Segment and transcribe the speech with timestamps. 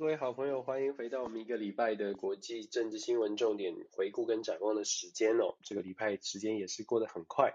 [0.00, 5.56] 各位好朋友，欢迎回到我们一个礼拜的国际政治新闻重点回顾跟展望的时间哦。
[5.62, 7.52] 这个礼拜时间也是过得很快。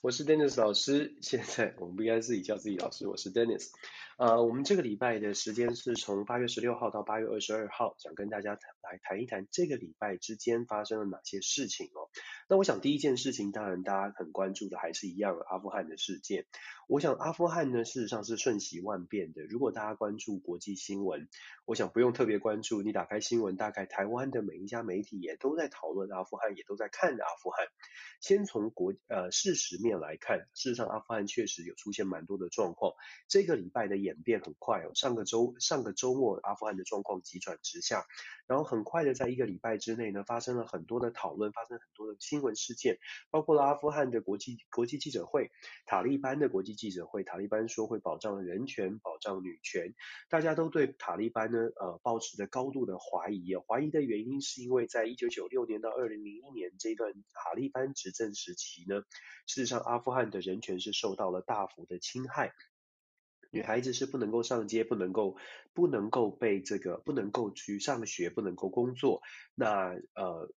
[0.00, 3.68] 我是 Dennis 老师，现在我们不应该自己叫自己老师，我是 Dennis。
[4.22, 12.06] 呃，我们这个礼拜的时间是从八月十六号到八月二十二号，想跟大家来谈一谈这个礼拜之间发生了哪些事情哦。
[12.48, 16.46] 那我想第一件事情，当然大家很关注的还是一样阿富汗的事件。
[16.86, 19.42] 我想阿富汗呢，事实上是瞬息万变的。
[19.42, 21.28] 如果大家关注国际新闻，
[21.64, 27.66] 我想不用特别关注，你打开新闻，大概台湾的每一家媒体也都在讨论阿富汗，也都在看阿富汗。
[28.20, 32.92] 先从国呃事实面来看，事实上阿富汗确实有出现蛮多的状况。
[33.26, 38.04] 这个礼拜的演演变很快哦，上个周上个周末阿富汗的状况急转直下，
[38.46, 42.98] 然后很快的在一个礼拜之内呢，发生了很多的讨论，发生很多的新闻事件，
[43.30, 45.50] 包括了阿富汗的国际国际记者会、
[45.86, 49.94] 塔利班的国际记者会，塔利班说会保障人权、保障女权，
[50.28, 59.00] 大家都对塔利班呢呃抱持着高度的怀疑啊，怀疑的原因是因为在一九九六年到二零零一年这段塔利班执政时期呢，
[59.46, 62.52] 事实上阿富汗的人权是受到了大幅的侵害。
[63.52, 65.36] 女孩子是不能够上街，不能够
[65.74, 69.20] 不能够被这个不能够去上学，不能够工作。
[69.54, 70.52] 那呃，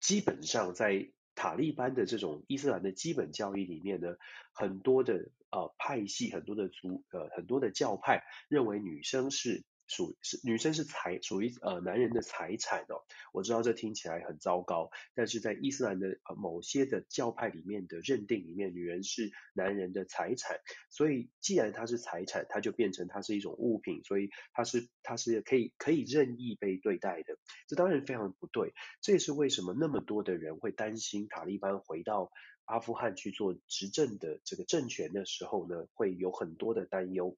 [0.00, 4.16] 基本上在塔利班的这种伊斯兰的基本教义里面呢，
[4.52, 9.64] 很多的呃派系，很多的族呃很多的教派认为女生是。
[9.86, 20.58] 属是女生是财属于呃男人的财产哦，我知道这听起来很糟糕，但是在伊斯兰的呃某些的教派里面的认定里面，女人是男人的财产，
[20.90, 32.30] 所以既然她是财产，它就变成它是一种物品，所以它是它是可以可以任意被对待的，这当然非常不对，这也是为什么那么多的人会担心塔利班回到
[32.64, 37.36] 阿富汗去做执政的这个政权的时候呢，会有很多的担忧。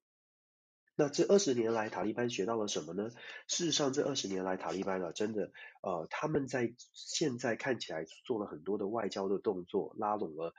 [0.99, 3.09] 那这二十年来，塔利班学到了什么呢？
[3.47, 10.53] 事实上，这二十年来，塔利班啊，真的，呃，他们在现在看起来做了很多的外交的动作，拉拢了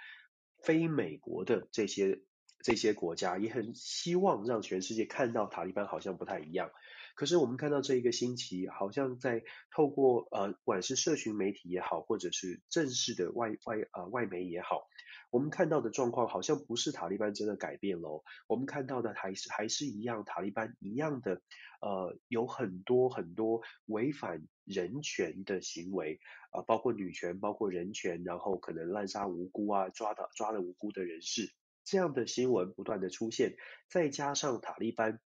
[0.63, 2.23] 非美国的这些
[2.63, 6.71] 这些国家，也很希望让全世界看到塔利班好像不太一样。
[7.21, 14.89] 可是我们看到这一个星期，好像在透过呃，不管是社群媒体也好，或者是正式的外外呃外媒也好。
[15.31, 21.43] 我们看到的状况好像不是塔利班真的改变喽，我们看到的还是还是一样，塔利班一样的，
[21.83, 26.21] 呃，有很多很多违反人权的行为，
[26.53, 31.53] 啊、包括女权，包括人权，然后可能滥杀无辜啊，抓到抓了无辜的人士，
[31.85, 33.57] 这样的新闻不断的出现，
[33.91, 35.21] 再加上塔利班，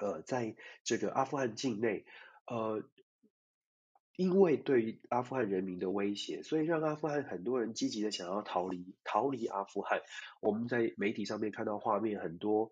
[0.00, 2.04] 呃，在这个阿富汗境内，
[2.46, 2.82] 呃。
[4.16, 10.02] 因为对于阿富汗人民的威胁，所以让阿富汗很多人积极的想要逃离逃离阿富汗。
[10.42, 12.70] 我们在媒体上面看到画面很多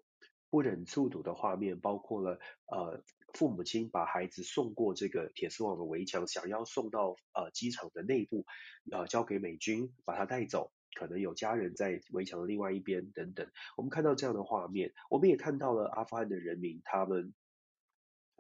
[0.51, 3.03] 不忍卒睹的画面，包括了呃
[3.33, 8.45] 父母亲把孩子送过这个铁丝网的围墙，想要送到呃机场的内部，
[8.93, 13.51] 呃交给美军把他带走，可能有家人在围墙的另外一边等等。
[13.77, 17.35] 我们看到这样的画面，我们也看到了阿富汗的人民他们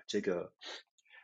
[0.06, 0.53] 这个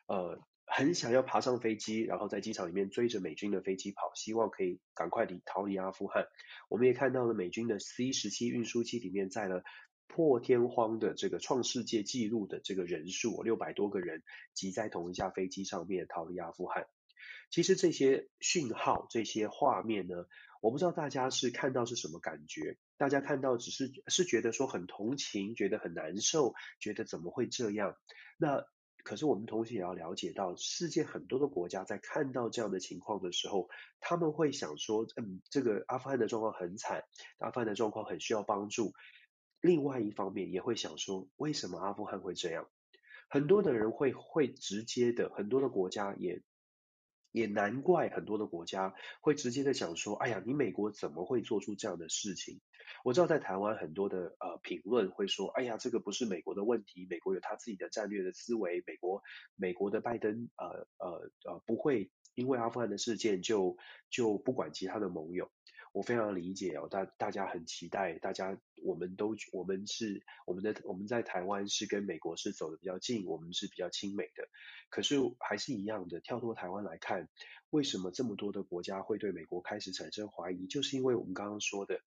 [0.06, 0.40] 呃。
[0.66, 6.26] 很想要爬上飞机，然后在机场里面追着美军的飞机跑，希望可以赶快离逃离阿富汗。
[6.70, 9.62] 我们也看到了美军的 C 十七运输机里面载了
[10.06, 14.22] 破天荒的这个创世界纪录的这个人数，六百多个人
[14.54, 16.86] 挤在同一架飞机上面逃离阿富汗。
[17.50, 20.26] 其实这些讯号、这些画面呢，
[20.64, 22.78] 我不知道大家是看到是什么感觉？
[22.96, 27.94] 大家看到只是是觉得说很同情，觉得很难受，觉得怎么会这样？
[28.38, 28.64] 那。
[29.02, 33.68] 可是我们同时也要了解到，世界很多的国家在看到这样的情况的时候，
[34.00, 37.04] 他们会想说，嗯，这个阿富汗的状况很惨，
[37.36, 38.94] 阿富汗的状况很需要帮助。
[39.60, 42.66] 另外一方面也会想说，为什么阿富汗会这样？
[43.28, 46.40] 很多的人会会直接的，很多的国家也。
[47.34, 52.60] 也难怪很多的国家会直接的讲说，哎呀，你美国怎么会做出这样的事情？
[53.02, 59.20] 我知道在台湾很多的呃评论会说，哎呀，这个不是美国的问题，美国有他自己的战略的思维，美国
[59.56, 63.76] 美国的拜登呃呃呃不会因为阿富汗的事件就
[64.10, 65.50] 就不管其他的盟友。
[65.94, 74.48] 我非常理解哦，大大家很期待，大家我们都我们是我们的我们在台湾是跟美国是走得比较近，我们是比较亲美的。
[74.90, 77.28] 可是还是一样的，跳脱台湾来看，
[77.70, 80.66] 为什么这么多的国家会对美国开始产生怀疑？
[80.66, 82.00] 就是因为我们刚刚说的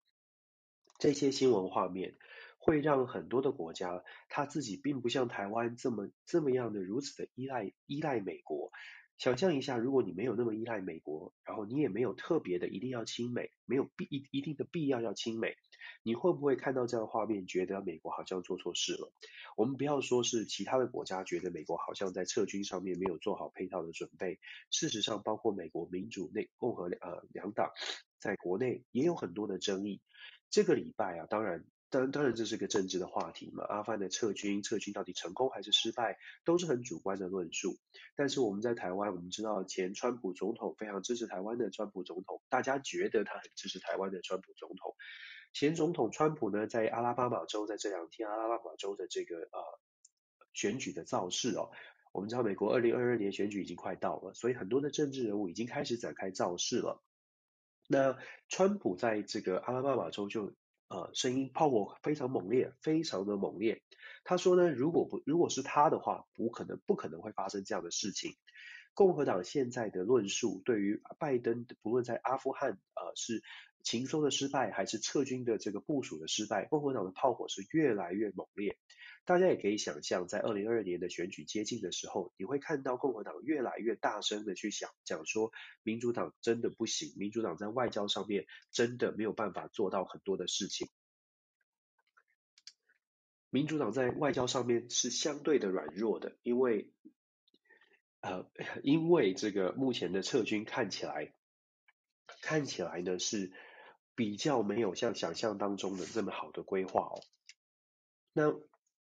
[1.00, 2.18] 这些新闻画面，
[2.58, 8.74] 会让很多的国家他自己并不像台湾这么这么样的如此的依赖依赖美国。
[9.18, 15.56] 想象一下，如果你没有那么依赖美国，然后你也没有特别的一定要亲美，没有必一一定的必要要亲美，
[16.04, 19.12] 你会不会看到这样的画面，觉得美国好像做错事了？
[19.56, 27.72] 我们不要说是其他的国家觉得美国好像在撤军上面没有做好配套的准备，事实上，包括美国民主内共和呃两党
[28.20, 30.00] 在国内也有很多的争议。
[30.52, 31.66] 这个礼拜啊，当然。
[31.90, 33.64] 当当然，这是个政治的话题嘛。
[33.64, 37.78] 阿富汗的撤军，撤军到底成功还是失败，都是很主观的论述。
[38.18, 44.96] 但是我们在台湾，我们知道前川普总统非常支持台湾的川普总统，大家觉得他很支持台湾的川普总统。
[45.54, 49.80] 前总统川普呢，在阿拉巴马州，在这两天阿拉巴马州的这个呃
[50.54, 51.72] 选举的造势哦，
[52.12, 57.02] 我们知道美国二零二二年选举已经快到了，所以很多的政治人物已经开始展开造势了。
[57.88, 58.18] 那
[58.50, 60.54] 川普在这个阿拉巴马州就。
[60.90, 63.82] 呃，声音炮火非常猛烈，非常的猛烈。
[64.24, 68.32] 他说呢，如果不如果是他的话，不可能不可能会发生这样的事情。
[68.94, 73.44] 共和党现在的论述，对于拜登不论在阿富汗呃是
[73.88, 78.78] 秦松的失败，还是撤军的这个部署的失败，共和党的炮火是越来越猛烈。
[79.24, 85.54] 大家也可以想象，在二零二二年的选举接近的时候，你会看到共和党越来越大声的去想讲说，
[85.84, 90.90] 民主党真的不行，民主党在外交上面真的没有办法做到很多的事情。
[93.50, 96.92] 民主党在外交上面是相对的软弱的，因为
[98.20, 98.52] 呃，
[98.84, 101.34] 因为这个目前的撤军看起来
[102.42, 103.54] 看起来呢是
[104.18, 107.24] 比较没有像想象当中的这么好的规划哦，
[108.34, 108.54] 那。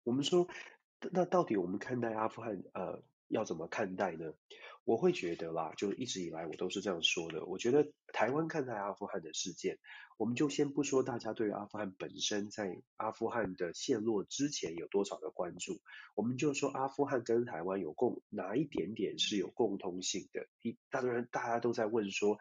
[0.06, 0.50] 我们说，
[1.14, 4.34] 那到底我们看待阿富汗，呃，要怎么看待呢？
[4.84, 7.46] 我会觉得啦，就一直以来我都是这样说的。
[7.46, 9.80] 我觉得台湾看待阿富汗的事件，
[10.18, 15.80] 我们就先不说大家对于阿富汗本身在阿富汗的陷落之前有多少的关注，
[16.16, 20.48] 我们就说阿富汗跟台湾有共哪一点点是有共通性的。
[20.62, 22.38] 一当然大家都在问说。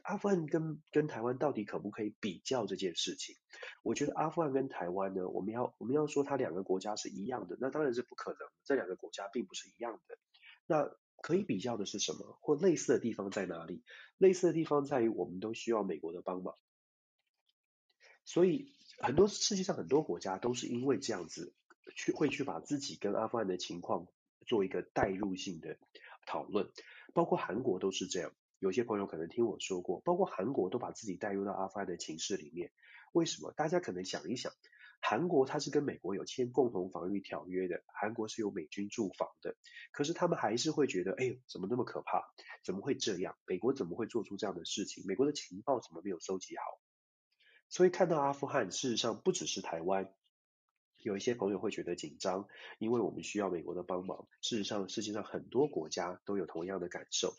[0.00, 3.36] 阿富汗跟跟台湾到底可不可以比较这件事情？
[3.82, 8.38] 我觉得阿富汗跟台湾呢，我们要我们要说它两个国家是一样的，那当然是不可能。
[8.64, 10.18] 这两个国家并不是一样的。
[10.66, 10.90] 那
[11.20, 12.38] 可以比较的是什么？
[12.40, 13.84] 或类似的地方在哪里？
[14.18, 16.56] 类似的地方在于我们都需要美国的帮忙。
[18.24, 21.54] 所以很多世界上很多国家都是因为这样子
[21.94, 24.06] 去会去把自己跟阿富汗的情况
[24.46, 25.76] 做一个代入性的
[26.26, 26.70] 讨论，
[27.12, 28.32] 包括韩国都是这样。
[28.62, 32.70] 有些朋友可能听我说过，包括韩国都把自己带入到阿富汗的情势里面。
[33.12, 33.50] 为什么？
[33.50, 34.52] 大家可能想一想，
[35.00, 39.56] 韩国它是跟美国有签共同防御条约的，韩国是有美军驻防的，
[39.90, 42.22] 可是他们还是会觉得，哎呦，怎么那么可怕？
[42.64, 43.36] 怎么会这样？
[43.46, 45.04] 美国怎么会做出这样的事情？
[45.08, 46.62] 美国的情报怎么没有收集好？
[47.68, 50.14] 所以看到阿富汗，事实上不只是台湾，
[50.98, 52.46] 有一些朋友会觉得紧张，
[52.78, 54.28] 因为我们需要美国的帮忙。
[54.40, 57.34] 事实上，世界上很多国家都有同样的感受。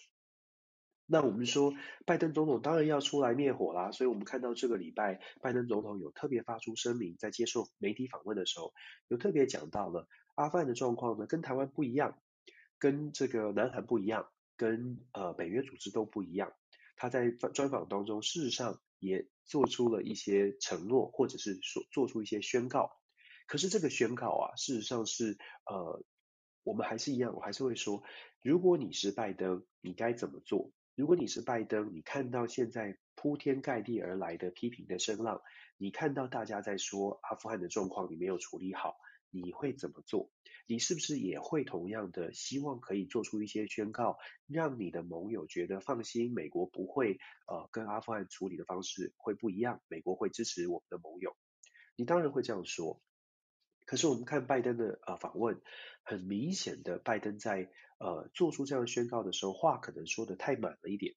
[1.06, 1.74] 那我们说，
[2.06, 3.92] 拜登总统当然要出来灭火啦。
[3.92, 8.74] 所以我们看到这个礼拜，拜登总统有特别发出声明，在接受媒体访问的时候，
[9.10, 12.18] 有特别讲到了阿富汗的状况呢，跟台湾不一样，
[12.80, 16.54] 跟这个南韩不一样，跟呃北约组织都不一样。
[16.96, 22.92] 他在专访当中，事实上也做出了一些承诺，或者是说做出一些宣告。
[23.46, 26.02] 可是这个宣告啊，事实上是呃，
[26.64, 28.04] 我们还是一样，我还是会说，
[28.42, 30.72] 如果你是拜登，你该怎么做？
[30.96, 35.42] 如果你是拜登，你看到现在铺天盖地而来的批评的声浪，
[35.78, 38.96] 你看到大家在说阿富汗的状况你没有处理好，
[39.32, 40.30] 你会怎么做？
[40.68, 47.18] 你是不是也会同样的希望可以做出一些宣告，让你的盟友觉得放心，美国不会
[47.48, 51.36] 呃跟阿富汗处理的方式会不一样，美国会支持我们的盟友。
[51.96, 53.02] 你当然会这样说。
[53.86, 55.62] 可是我们看拜登的呃访问，
[56.04, 61.14] 很明显的，拜登在呃做出这样宣告的时候，话可能说得太满了一点。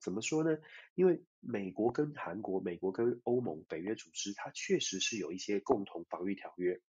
[0.00, 0.58] 怎么说呢？
[0.94, 6.80] 因为美国跟韩国、美国跟欧盟、北约组织，它确实是有一些共同防御条约。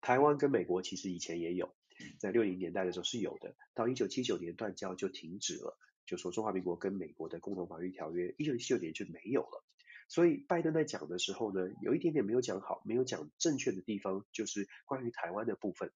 [0.00, 1.74] 台湾跟美国其实以前也有，
[2.18, 9.64] 在六零年代的时候是有的，到一九七九年断交就停止了，就说中华民国跟美国的共同防御条约，一九七九年就没有了。
[10.08, 15.90] 所以拜登在讲的时候呢，有一点点没有讲好，没有讲正确的地方，就是关于台湾的部分。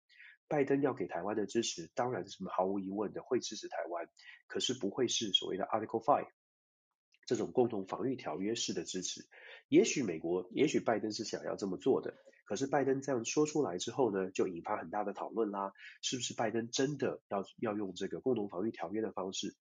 [0.48, 4.08] 拜登要给台湾的支持，当然是毫无疑问的会支持台湾，
[4.48, 6.26] 可是不会是所谓的 Article Five
[7.24, 9.28] 这种共同防御条约式的支持。
[9.68, 15.72] 也许美国，也许拜登是想要这么做的，可是拜登这样说出来之后呢，就引发很大的讨论啦。
[16.02, 19.54] 是不是拜登真的要要用这个共同防御条约的方式？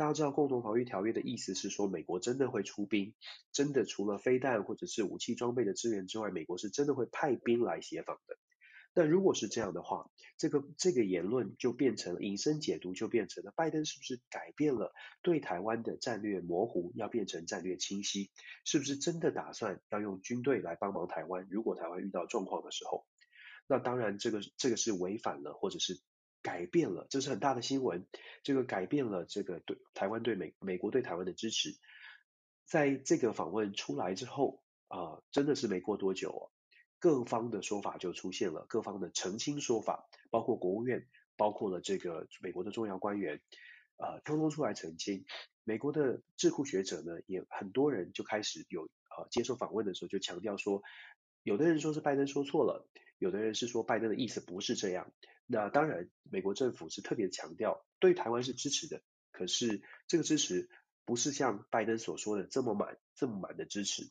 [0.00, 3.12] 大家知道共同防御条约的意思是说，美国真的会出兵，
[3.52, 8.38] 真的除了飞弹或者是武器装备的支援之外，美国是真的会派兵来协防的。
[8.94, 18.30] 那如果是这样的话，这个这个言论就变成了引申解读，就变成了拜登是不是改变了对台湾的战略模糊，要变成战略清晰？
[18.64, 21.46] 是不是真的打算要用军队来帮忙台湾？
[21.50, 23.04] 如果台湾遇到状况的时候，
[23.66, 26.00] 那当然这个这个是违反了，或者是
[26.42, 28.06] 改变了，这是很大的新闻。
[28.42, 31.76] 这个改变了这个对台湾对美美国对台湾的支持，
[32.64, 36.50] 在这个访问出来之后啊、真的是没过多久哦。
[36.98, 41.06] 各方的说法就出现了，各方的澄清说法，包括国务院，
[41.36, 43.40] 包括了这个美国的重要官员，
[43.96, 45.24] 呃，通通出来澄清。
[45.64, 50.82] 美国的智库学者呢，也很多人就开始有呃接受访问的时候就强调说，
[51.42, 52.86] 有的人说是拜登说错了，
[53.20, 55.12] 有的人是说拜登的意思不是这样。
[55.46, 60.70] 那当然，美国政府是特别强调对台湾是支持的，可是这个支持
[61.04, 64.10] 不是像拜登所说的这么满这么满的支持。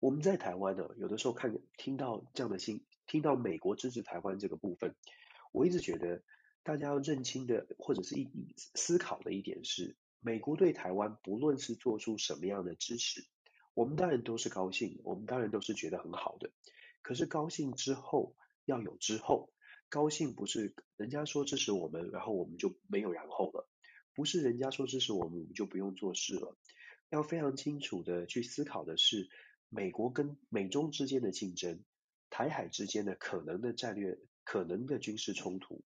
[0.00, 4.94] 我们在台湾呢，有的时候看听到这样的新，听到美国支持台湾这个部分，
[5.52, 6.22] 我一直觉得
[6.62, 8.30] 大家要认清的，或者是一
[8.74, 13.26] 思考的一点是，美国对台湾不论是做出什么样的支持，
[13.74, 16.50] 我们当然都是高兴，我们当然都是觉得很好的。
[17.06, 18.34] 可是高兴之后
[18.64, 19.52] 要有之后，
[19.88, 23.68] 高兴不是人家说支持我们，然后我们就没有然后了，
[24.12, 26.56] 不是人家说支持我们，我们就不用做事了。
[27.10, 29.28] 要非常清楚的去思考的是。
[29.68, 31.84] 美国跟美中之间的竞争，
[32.30, 35.82] 台海之间的可能的战略、可能的军事冲突，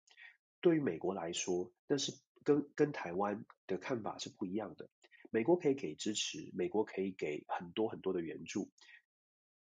[0.62, 2.12] 对于美国来说，但是
[2.44, 4.90] 跟跟台湾的看法是不一样的。
[5.30, 8.72] 美国可以给支持，美国可以给很多很多的援助，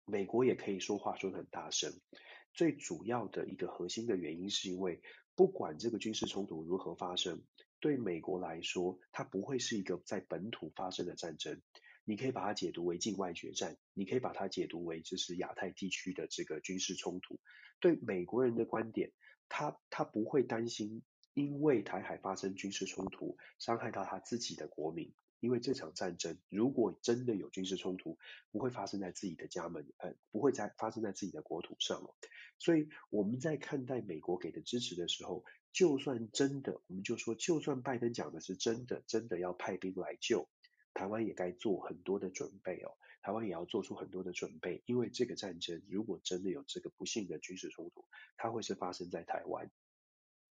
[0.07, 1.93] 美国也可以说话说得很大声。
[2.55, 5.03] 最主要的一个核心的原因，是因为
[5.35, 7.43] 不管这个军事冲突如何发生，
[7.81, 11.61] 对美国来说，它不会是一个在本土发生的战争。
[12.05, 17.41] 你可以把它解读为境外决战，你可以把它解读为就是亚太地区的这个军事冲突。
[17.81, 19.11] 对美国人的观点，
[19.49, 21.03] 他他不会担心，
[21.35, 25.13] 因为台海发生军事冲突，伤害到他自己的国民。
[25.41, 28.19] 因为这场战争如果真的有军事冲突，
[28.51, 32.03] 不会发生在自己的家门，呃，不会在发生在自己的国土上。
[32.59, 40.49] 所以我们在看待美国给的支持的时候，就算真的，我们就说，就算拜登讲的是真的，真的要派兵来救。
[40.95, 48.07] 台湾也该做很多的准备哦，台湾也要做出很多的准备，因为这个战争如果真的有这个不幸的军事冲突，
[48.39, 49.71] 它会是发生在台湾。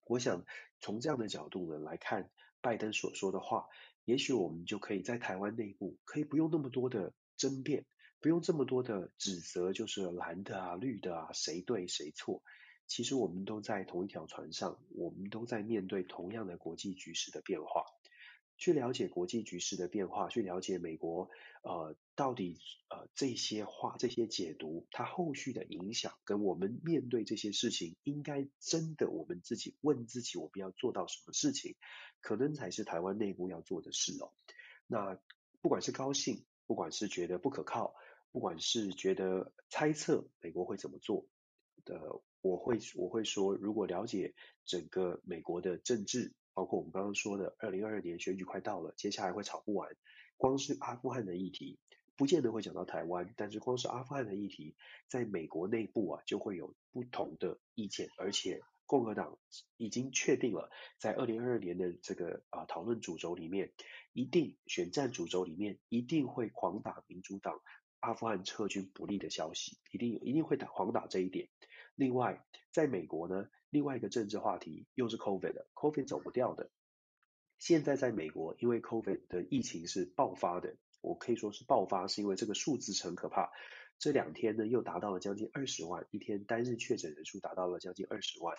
[0.04, 0.44] 我想
[0.78, 3.66] 从这样的角度呢来看，拜登所说的话，
[4.06, 7.84] 也许我们就可以在台湾内部可以不用那么多的争辩，
[8.20, 12.42] 不用这么多的指责，就是蓝的啊、绿的啊，谁对谁错。
[12.86, 17.84] 其实我们都在同一条船上，我们都在面对同样的国际局势的变化。
[18.58, 21.28] 去了解国际局势的变化，去了解美国
[21.62, 22.58] 呃到底
[22.88, 31.74] 呃这些话这些解读它后续的影响，跟我们面对这些事情，应该真的我们自己问自己，我们要做到什么事情，
[32.26, 34.32] 可能才是台湾内部要做的事哦。
[34.88, 35.16] 那
[35.60, 37.94] 不管是高兴，不管是觉得不可靠，
[38.32, 41.24] 不管是觉得猜测美国会怎么做
[41.84, 46.34] 的，我会我会说，如果了解整个美国的政治。
[46.52, 49.94] 包括我们刚刚说的，二零二二年选举快到了，接下来会吵不完。
[50.38, 51.78] 光是阿富汗的议题，
[52.16, 54.74] 不见得会讲到台湾，但是光是阿富汗的议题，
[55.06, 58.08] 在美国内部啊，就会有不同的意见。
[58.16, 59.36] 而且共和党
[59.76, 63.72] 已经确定了，在二零二二年的这个啊讨论主轴里面，
[64.12, 67.60] 一定选战主轴里面一定会狂打民主党
[68.00, 71.48] 阿富汗撤军不利的消息，一定一定会打狂打这一点。
[71.94, 76.70] 另外，在美国呢，另外一个政治话题又是 COVID 的，COVID 走不掉的。
[77.58, 83.50] 现在在美国，因为 COVID 的疫情是爆发的，我可以说是爆发，是因为这个数字很可怕。
[83.98, 88.56] 这两天呢，又达到了将近二十万，一天单日确诊人数达到了将近二十万。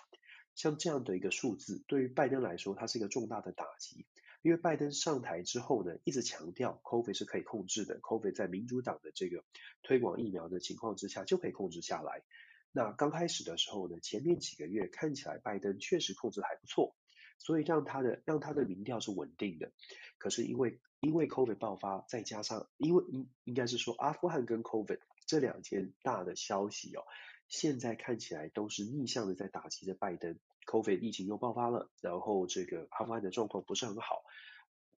[0.54, 4.06] 像这样的一个数字，对于拜登来说，它是一个重大的打击。
[4.42, 9.44] 因为拜登上台之后呢，一直强调 COVID 是可以控制的，COVID 在民主党的这个
[9.82, 12.22] 推广疫苗的情况之下就可以控制下来。
[12.70, 16.94] 那刚开始的时候呢，前面几个月看起来拜登确实控制还不错，
[17.38, 19.72] 所以让他的让他的民调是稳定的。
[20.18, 27.04] 可是因为因为 COVID 爆发，再加上因为应应该是说阿富汗跟 COVID 这两件大的消息哦，
[27.46, 30.36] 现在看起来都是逆向的在打击着拜登。
[30.66, 34.24] COVID 疫情又爆发了，然后这个阿富汗的状况不是很好。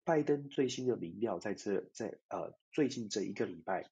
[0.03, 3.89] 拜登最新的民调在这在呃最近这一个礼拜。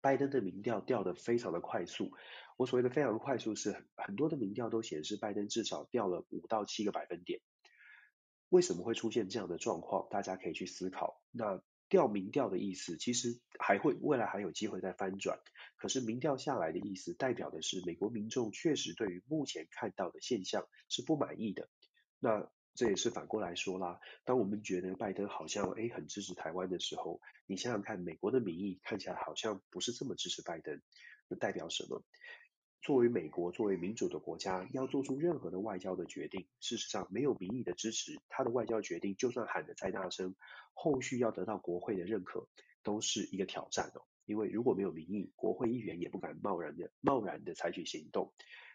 [0.00, 2.12] 拜登的民调掉得非常的快速，
[2.56, 7.40] 我所谓的非常快速是很多的民调都显示拜登至少掉了五到七个百分点。
[8.48, 10.06] 为什么会出现这样的状况？
[10.08, 11.20] 大家可以去思考。
[11.32, 15.38] 那调民调的意思，其实还会未来还有机会再翻转。
[15.76, 21.68] 可是民调下来的意思，代表的是美国民众确实对于目前看到的现象是不满意的。
[22.20, 30.80] 那这也是反过来说啦，当我们觉得拜登好像诶很支持台湾的时候，你想想看，美国的民意看起来好像不是这么支持拜登，
[31.28, 32.04] 那代表什么？
[32.80, 40.34] 作为美国，作为民主的国家，要做出任何的外交的决定，事实上没有民意的支持，他的外交决定就算喊得再大声，
[40.72, 42.48] 后续要得到国会的认可，
[42.82, 44.02] 都是一个挑战哦。
[44.24, 48.32] 因为如果没有民意，国会议员也不敢贸然的贸然的采取行动。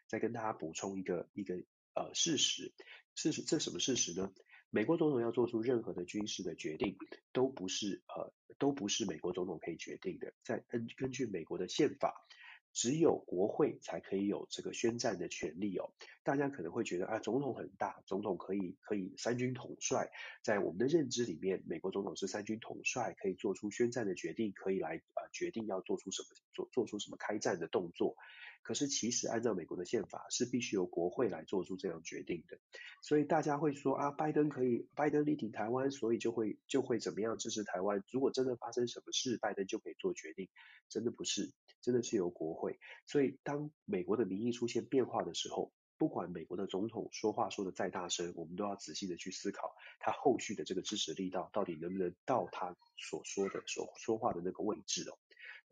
[0.08, 1.56] 再跟大家补充一个一个
[1.96, 2.74] 呃事实，
[3.16, 4.34] 事实这什么事实呢？
[4.70, 6.98] 美国总统要做出任何的军事的决定，
[7.32, 12.28] 都不是呃都不是美国总统可以决定的，在根根据美国的宪法。
[12.74, 15.92] 只有国会才可以有这个宣战的权利哦。
[16.24, 20.10] 大家可能会觉得啊，总统很大，总统可以可以三军统帅。
[20.42, 28.16] 在我们的认知里面，美国总统是三军统帅，可以做出宣战的决定，可以来啊决定要做出什么做做出什么开战的动作。
[28.64, 32.58] 可是其实按照美国的宪法，是必须由国会来做出这样决定的。
[33.02, 38.04] 所以大家会说啊，拜登可以，拜登力挺台湾，所以就会就会怎么样支持台湾。
[38.10, 40.50] 如果真的发生什么事，拜登就可以做决定，
[40.90, 41.52] 真的不是，
[41.82, 42.80] 真的是由国会。
[43.06, 55.18] 所以当美国的民意出现变化的时候，不管美国的总统说话说得再大声，我们都要仔细的去思考，他后续的这个支持力道到底能不能到他所说的所说话的那个位置哦。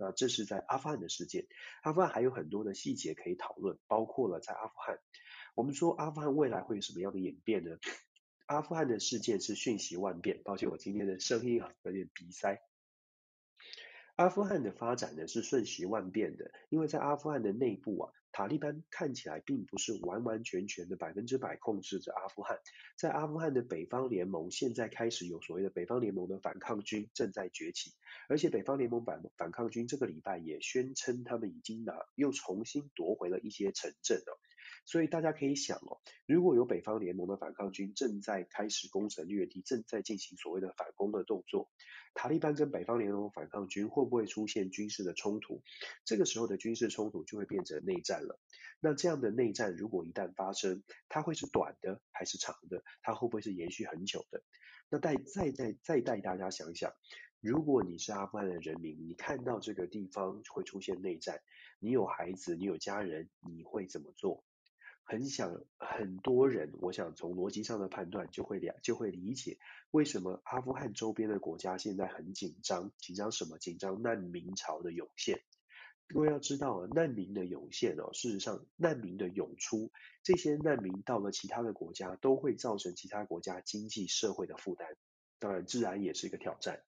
[0.01, 1.45] 那这是在阿富汗的事件，
[1.83, 4.97] 阿富汗还有很多的细节可以讨论，包括了在阿富汗，
[5.53, 7.77] 我们说阿富汗未来会有什么样的演变呢？
[8.47, 12.59] 阿富汗的事件是瞬息万变，抱歉我今天的声音啊有点鼻塞。
[14.21, 18.11] 阿富汗的发展呢是瞬息万变的，因为在阿富汗的内部啊。
[18.33, 22.57] 塔利班看起来并不是完完全全的百分之百控制着阿富汗，
[22.95, 27.91] 在阿富汗的北方联盟现在开始有所谓的北方联盟的反抗军正在崛起，
[28.29, 34.39] 而且北方联盟反反抗军这个礼拜也宣称他们已经拿又重新夺回了一些城镇了。
[34.85, 41.69] 所以大家可以想哦，如果有北方联盟的反抗军正在开始攻城略地，正在进行所谓的反攻的动作，
[42.13, 45.61] 塔利班跟北方联盟反抗军会不会出现军事的冲突？
[46.03, 48.39] 这个时候的军事冲突就会变成内战了。
[48.79, 52.83] 那这样的内战如果一旦发生，它会是短的还是长的？
[53.01, 54.43] 它会不会是延续很久的？
[54.89, 56.91] 那带再再再带大家想想，
[57.39, 61.39] 如果你是阿富汗的人民，你看到这个地方会出现内战，
[61.79, 64.43] 你有孩子，你有家人，你会怎么做？
[65.03, 69.57] 很想很多人，我想从逻辑上的判断就会了就会理解
[69.91, 73.57] 为什么阿富汗周边的国家现在很紧张，紧张什么？
[73.57, 75.41] 紧张难民潮的涌现。
[76.07, 79.91] 各位要知道啊，难民的涌现哦，事实上难民的涌出，
[80.23, 84.87] 这些难民到了其他的国家，都会造成其他国家经济社会的负担，
[85.39, 86.83] 当然自然也是一个挑战。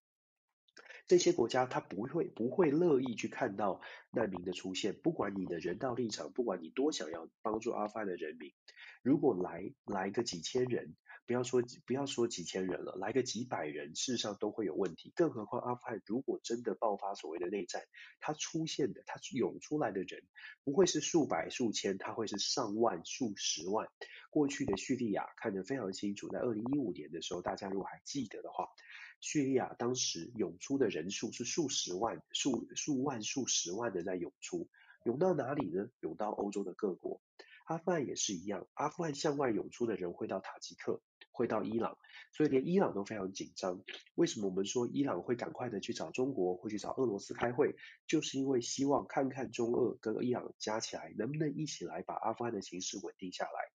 [1.05, 8.51] 这些国家他不会不会乐意去看到难民的出现，不管你的人道立场，不管你多想要帮助阿富汗的人民，
[9.01, 10.95] 如果来来个几千人，
[11.27, 15.11] 不要说不要说几千人了，来个几百人，事实上都会有问题。
[15.13, 17.83] 更何况阿富汗如果真的爆发所谓的内战，
[18.21, 20.23] 它出现的它涌出来的人
[20.63, 23.89] 不会是数百数千，它会是上万数十万。
[24.29, 28.69] 过去的叙利亚看得非常清楚，在二零一五年的时候，大家如果还记得的话。
[29.23, 34.67] 叙利亚当时涌出的人数是数十万、数数万、数十万的在涌出，
[35.05, 35.89] 涌到哪里呢？
[36.01, 37.21] 涌到欧洲的各国。
[37.63, 41.97] 阿富汗也是一样，阿富汗向外涌出的人会到塔吉克，会到伊朗，
[42.33, 43.81] 所以连伊朗都非常紧张。
[44.15, 47.77] 为什么我们说伊朗会赶快的去找中国，会去找俄罗斯开会？
[48.05, 53.71] 就是因为希望看看中俄跟伊朗加起来能不能一起来把阿富汗的形势稳定下来。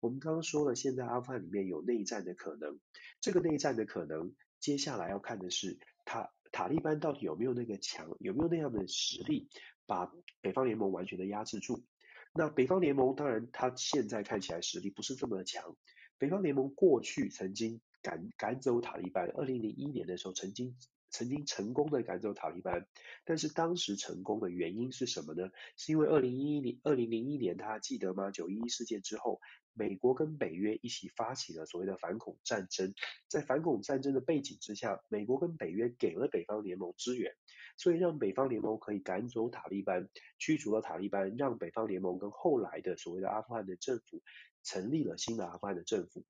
[0.00, 2.78] 我们刚刚说了，现在阿富汗里面有内战的可能，
[3.22, 4.34] 这个内战的可能。
[4.62, 9.48] 接下来要看的是塔塔利班到底有没有那个强，有没有那样的实力，
[9.86, 11.84] 把北方联盟完全的压制住。
[12.32, 15.76] 那北方联盟当然，他现在看起来实力不是这么的强。
[16.16, 20.76] 北方联盟过去曾经赶赶走塔利班，二零零一年的时候曾经
[21.12, 22.86] 曾经成功的赶走塔利班，
[23.24, 25.50] 但是当时成功的原因是什么呢？
[25.76, 28.32] 是因为二零一一年二零零一年大家记得吗？
[28.32, 29.40] 九一一事件之后。
[29.74, 32.92] 美国跟北约一起发起了所谓的反恐战争，
[33.26, 37.32] 在反恐战争的背景之下，美国跟北约给了北方联盟支援，
[37.78, 44.22] 所以让北方联盟可以赶走塔利班，驱逐了塔利班，让北方联盟跟后来的所谓的阿富汗的政府
[44.62, 46.26] 成立了新的阿富汗的政府。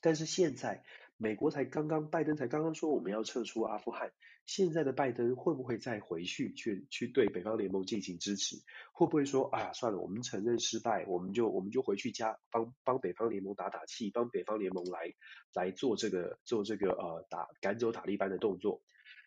[0.00, 0.82] 但是现在，
[1.20, 4.12] 美国才刚刚，拜登才刚刚说我们要撤出阿富汗。
[4.46, 8.56] 现在的拜登会不会再回去去去对北方联盟进行支持？
[8.92, 15.12] 会不会说，哎呀，算了，我们承认失败，我们就我们就回去家帮帮北方联盟打打气，帮北方联盟来
[15.52, 18.80] 来做这个做这个呃打赶走塔利班的动作？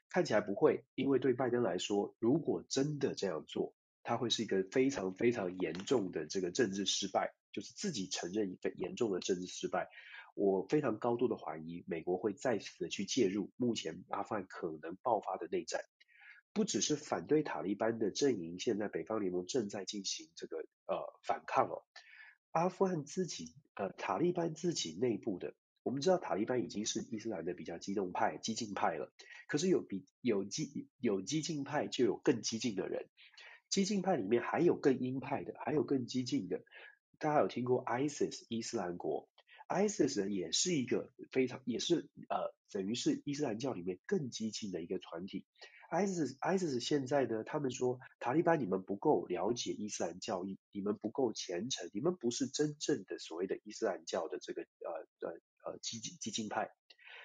[0.10, 9.90] 看起来不会，因为对拜登来说，如果真的这样做，他会是一个非常非常严重的这个政治失败，就是自己承认一个严重的政治失败。
[10.34, 15.82] 我非常高度的怀疑，美国会再次的去介入目前阿富汗可能爆发的内战。
[16.54, 21.84] 不只是反对塔利班的阵营，现在北方联盟正在进行这个呃反抗哦。
[22.52, 29.14] 阿富汗自己呃塔利班自己内部的，我们知道塔利班已经是伊斯兰的比较激动派、激进派了。
[29.48, 33.08] 可是有比有激有激进派，就有更激进的人。
[33.70, 36.62] 激进派里面还有更鹰派的，还有更激进的。
[37.18, 39.30] 大家有听过 ISIS 伊斯兰国
[39.72, 45.46] ？ISIS 也是一个非常也是呃等于是伊斯兰教里面更激进的一个团体。
[45.90, 56.72] ISIS ISIS 现在呢，他们说塔利班你们不够了解伊斯兰教义，你们不够虔诚，你们不是真正的所谓的伊斯兰教的这个呃呃呃激进激进派，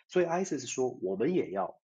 [0.09, 1.81] 所以 ISIS 说我们也要。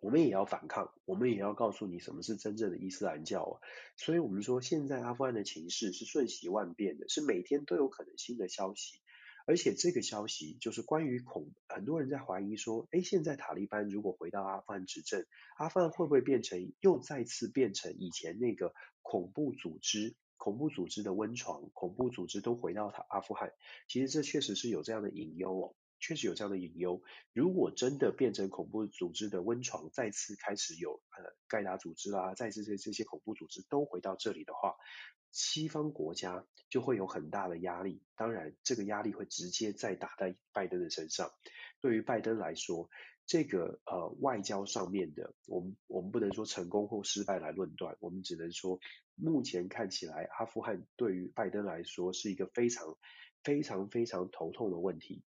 [0.00, 3.54] 我们也要反抗，我们也要告诉你什么是真正的伊斯兰教啊！
[3.96, 9.00] 所以我们说，现在阿富汗的情势是瞬息万变的，是每天都有可能新的消息，
[9.48, 15.24] 而且这个消息就是关于恐，很多人在怀疑说，诶，现在塔利班如果回到阿富汗执政，
[15.56, 23.50] 阿富汗会不会变成又再次变成以前那个恐怖组织、恐怖组织的温床，恐怖组织都回到他阿富汗？
[23.88, 25.74] 其实这确实是有这样的隐忧哦。
[26.00, 27.02] 确实有这样的隐忧。
[27.32, 34.76] 如果真的变成恐怖组织的温床，再次开始有呃盖达组织啦，再次这这些恐怖组织都回到这里的话，
[35.30, 38.02] 西方国家就会有很大的压力。
[38.16, 41.30] 当然，这个压力会直接再打在拜登的身上。
[41.80, 42.88] 对于拜登来说，
[43.26, 48.80] 这个呃外交上面的，我们我们不能说成功或失败来论断，我们只能说
[49.14, 52.96] 目前看起来，阿富汗对于拜登来说是一个非常
[53.44, 55.22] 非常非常头痛的问题。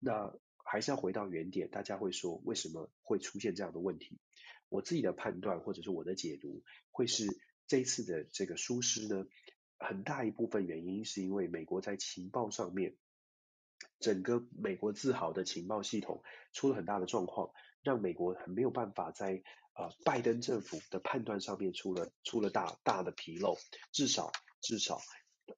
[0.00, 0.34] 那
[0.64, 4.18] 还是要回到原点，大家会说为什么会出现这样的问题？
[4.68, 7.26] 我自己的判断或者是我的解读，会是
[7.66, 9.26] 这一次的这个疏失呢，
[9.82, 12.96] 很大一部分原因是因为美国在情报上面，
[14.00, 17.50] 整个美国自豪的情报系统出了很大的状况，
[17.82, 19.42] 让美国很没有办法在
[19.74, 23.56] 呃拜登政府的判断上面出了出了大大的纰漏，
[23.90, 25.00] 至少至少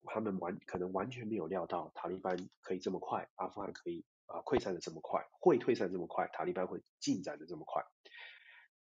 [0.04, 4.04] 他们完可能完全没有料到塔利班可以这么快，阿富汗可以。
[4.26, 7.84] 啊，溃散的这么快，会退散这么快，塔利班会进展的这么快。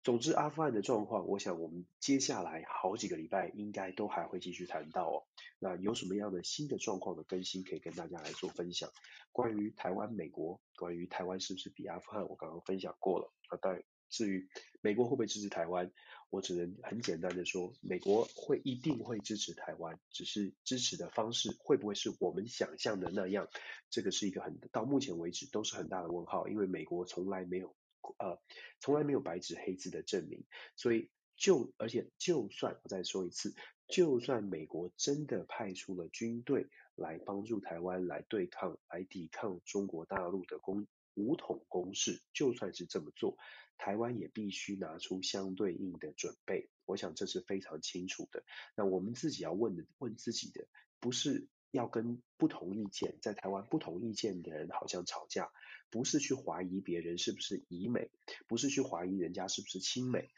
[0.03, 5.23] 总之，阿富汗的状况，我想我们接下来好几个礼拜应该都还会继续谈到哦。
[5.59, 8.89] 那有什么样的新的状况的更新，可以跟大家来做分享？
[9.31, 13.31] 关于台湾、美国，关于台湾是不是比阿富汗，我刚刚分享过了。
[13.47, 14.49] 啊，当然，至于
[14.81, 15.89] 美国会不会支持台湾，
[16.29, 23.47] 我只能很简单的说，美国会一定会支持台湾，只是支持的方式会不会是我们想象的那样，
[23.89, 27.73] 这个是一个很到目前为止都是很大的问号，因为美国从来没有
[28.19, 28.39] 呃
[28.79, 33.55] 从来没有白纸黑字的证明，所以就而且就算我再说一次，
[33.87, 43.37] 就算美国真的派出了军队来帮助台湾来对抗来抵抗中国大陆的攻武统攻势，就算是这么做。
[43.77, 48.43] 台湾也必须拿出相对应的准备，我想这是非常清楚的。
[48.77, 50.67] 那我们自己要问的，问自己的，
[50.99, 55.51] 不是要跟不同意见，在台湾不同意见的人好像吵架，
[55.89, 58.11] 不是去怀疑别人是不是疑美，
[58.47, 60.29] 不是去怀疑人家是不是亲美，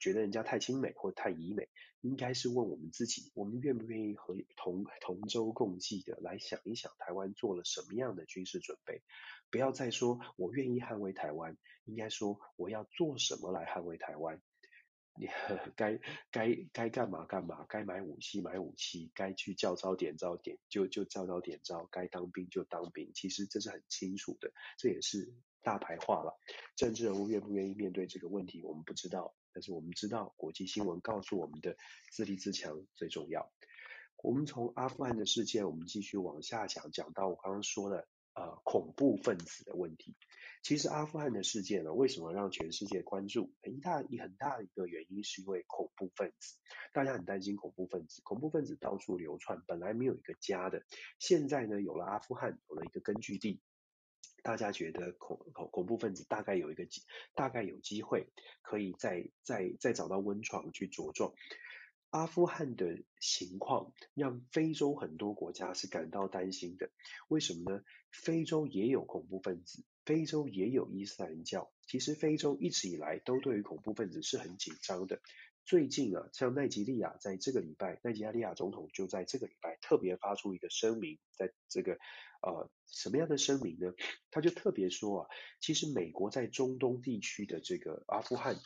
[0.00, 1.68] 觉得人家太亲美或太疑美，
[2.00, 9.00] 应该是问我们自己，我们愿不愿意和同同舟共济的来想一想，台湾做了什么样的军事准备。
[9.48, 14.42] 不要再说我愿意捍卫台湾，应该说我要做什么来捍卫台湾。
[15.16, 15.28] 你
[15.76, 23.10] 该该该干嘛干嘛，该买武器买武器，该去教招点招点就就教招点招，该当兵就当兵。
[23.14, 26.38] 其实这是很清楚的，这也是大白话了。
[26.76, 31.76] 政治人物愿不愿意面对这个问题，我们不知道，但是我们知道国际新闻告诉我们的
[32.10, 33.52] 自立自强最重要。
[34.22, 38.08] 我们从阿富汗的事件，我们继续往下讲，讲到我刚刚说的。
[38.40, 40.16] 呃，恐怖分子的问题，
[40.62, 43.52] 其实阿富汗的事件呢，为什么让全世界关注？
[43.62, 46.56] 很大一很大的一个原因是因为恐怖分子，
[46.94, 50.82] 大家很担心恐怖分子，恐怖分子到处流窜，本来没有一个家的，
[51.18, 53.60] 现在呢有了阿富汗，有了一个根据地，
[54.42, 57.02] 大家觉得恐恐恐怖分子大概有一个机，
[57.34, 58.26] 大概有机会
[58.62, 61.34] 可以再再再找到温床去茁壮。
[62.10, 66.90] 阿富汗的情况让非洲很多国家是感到担心的，
[67.28, 67.84] 为什么呢？
[68.10, 71.70] 非洲也有恐怖分子，非洲也有伊斯兰教。
[71.86, 75.20] 其实非洲一直以来都对于恐怖分子是很紧张的。
[75.64, 81.92] 最近啊，像奈及利亚在这个礼拜，奈及利亚总统就在这个礼拜特别发出一个声明，在这个
[82.42, 83.92] 呃什么样的声明呢？
[84.32, 85.28] 他就特别说啊，
[85.60, 88.56] 其实美国在中东地区的这个阿富汗。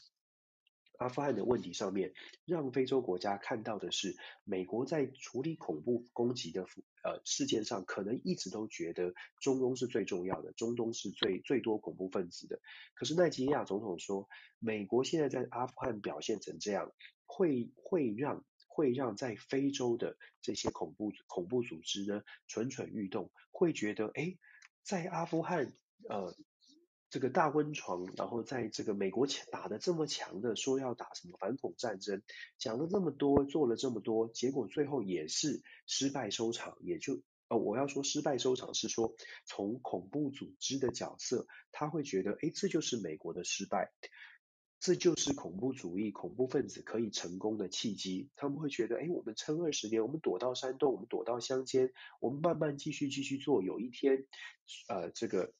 [0.98, 2.12] 阿富汗的问题上面，
[2.44, 6.62] 让非洲国家看到的是，美国在处理恐怖攻击的
[7.02, 12.60] 呃事件上，可能一直都觉得中东是最重要的，中东是最最多恐怖分子的。
[12.94, 14.28] 可是奈吉利亚总统说，
[14.58, 16.92] 美国现在在阿富汗表现成这样，
[17.26, 24.36] 会会让会让在非洲的这些恐怖恐怖组织呢蠢蠢欲动，会觉得哎，
[24.82, 25.72] 在阿富汗
[26.08, 26.36] 呃。
[27.14, 32.20] 这个大温床，然后在这个美国打得这么强的，说要打什么反恐战争，
[32.58, 36.76] 讲了这么多，做了这么多，结果最后也是失败收场。
[36.80, 43.92] 也就呃，我要说失败收场是说，从恐怖组织的角色，他会觉得，哎，这就是美国的失败，
[44.80, 48.28] 这就是恐怖主义、恐怖分子可以成功的契机。
[48.34, 54.26] 他们会觉得，哎，我们撑二十年，我们躲到山洞，我们躲到乡间，我们慢慢继续继续做，有一天，
[54.88, 55.52] 呃，这个。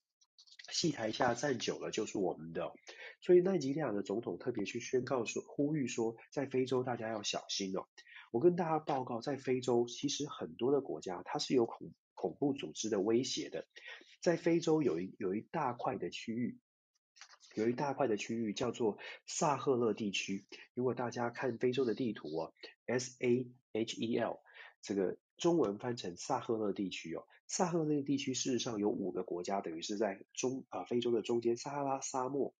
[0.70, 2.72] 戏台下站久了就是我们的，
[3.20, 7.87] 所以奈及利亚的总统特别去宣告说，呼吁说，在非洲大家要小心哦。
[8.31, 13.66] 我跟大家报告，在非洲其实很多的国家它是有恐恐怖组织的威胁的，
[14.20, 16.59] 在非洲有一有一大块的区域，
[17.55, 20.46] 有一大块的区域叫做萨赫勒地区。
[20.74, 22.55] 如果大家看非洲的地图哦
[22.87, 24.40] ，S A H E L
[24.83, 25.18] 这个。
[25.37, 32.53] 中文翻成萨赫勒地区哦，萨赫勒地区事实上有五个国家，等于是在中啊非洲的中间，撒哈拉沙漠，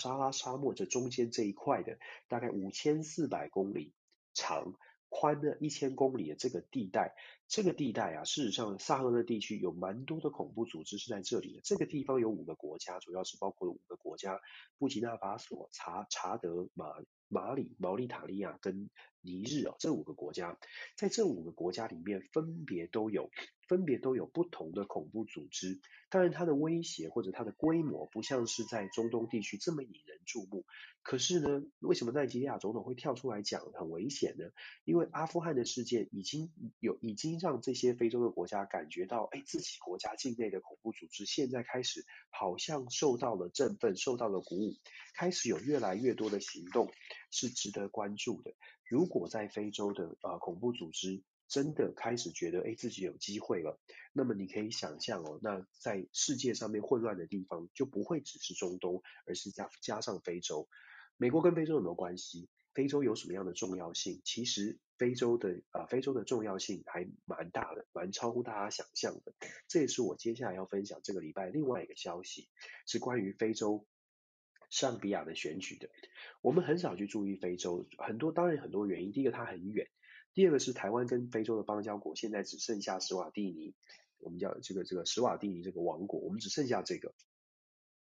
[0.00, 3.92] 撒哈拉沙漠这中间这一块的大概五千四百公里
[4.32, 4.74] 长，
[5.08, 7.14] 宽呢一千公里的这个地带，
[7.46, 11.60] 这个地带啊，事实上萨赫勒地区有蛮多的恐怖组织是在这里的。
[11.62, 14.40] 这个地方有五个国家，主要是包括了五个国家：
[14.78, 16.86] 布吉纳法索、查查德、马
[17.34, 18.88] 马里、毛里塔利亚跟。
[19.26, 20.58] 尼日哦，这五个国家，
[20.98, 23.30] 在这五个国家里面，分别都有
[23.66, 25.80] 分别都有不同的恐怖组织。
[26.10, 30.66] 当然，它的威胁或者它的规模不像是在中东地区这么引人注目。
[31.02, 34.44] 可是呢，为什么奈及利亚总统会跳出来讲很危险呢？
[34.84, 44.74] 因为阿富汗的事件已经有已经让这些非洲的国家感觉到，哎，自己国家境内的恐怖组织现在开始好像受到了振奋，受到了鼓舞，
[45.14, 46.92] 开始有越来越多的行动
[47.34, 48.54] 是值得关注的。
[48.88, 53.78] 如果在非洲的呃恐怖组织真的开始觉得哎自己有机会了，
[54.12, 60.68] 那么你可以想象哦，那在世界上面混乱的地方就不会只是中东，而是加加上非洲。
[61.16, 62.48] 美国跟非洲有没有关系？
[62.72, 64.20] 非洲有什么样的重要性？
[64.24, 69.32] 其实非洲的啊、非洲的重要性还蛮大的，蛮超乎大家想象的。
[69.68, 72.48] 这也是我接下来要分享这个礼拜另外一个消息，
[72.86, 73.86] 是关于非洲。
[74.74, 75.88] 圣比亚的选举的，
[76.42, 79.12] 我们很少去注意非洲，很多当然很多原因。
[79.12, 79.86] 第一个它很远，
[80.34, 83.76] 第二个是台湾跟非洲的邦交国现在只剩下史瓦蒂尼，
[84.18, 87.14] 我们叫这个这个史瓦蒂尼这个王国，我们只剩下这个。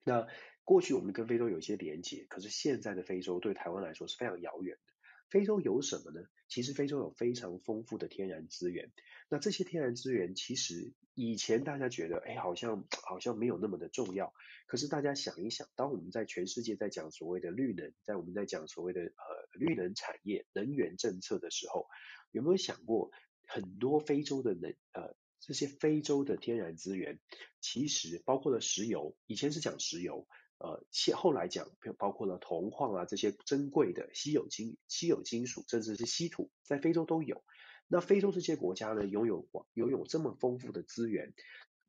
[0.05, 0.29] 那
[0.63, 4.90] 过去我们跟非洲有一些连接，可是现在的非洲对台湾来说是非常遥远的。
[5.31, 6.27] 非洲有什么呢？
[6.49, 8.91] 其实非洲有非常丰富的天然资源。
[9.29, 14.35] 那这些天然资源，其实以前大家觉得，哎，好像好像没有那么的重要。
[14.67, 21.87] 可是大家想一想，当我们在全世界在讲所谓的绿能，在我们在讲所谓的呃绿能产业、能源政策的时候，
[22.33, 23.13] 有没有想过，
[23.47, 27.21] 很多非洲的能呃这些非洲的天然资源，
[27.61, 30.27] 其实包括了石油，以前是讲石油。
[30.61, 37.43] 呃，后后来讲，包括了铜矿啊这些珍贵的稀有金、稀有金属，甚至是稀土，在非洲都有。
[37.89, 41.33] 那非洲这些国家呢，拥有拥有这么丰富的资源，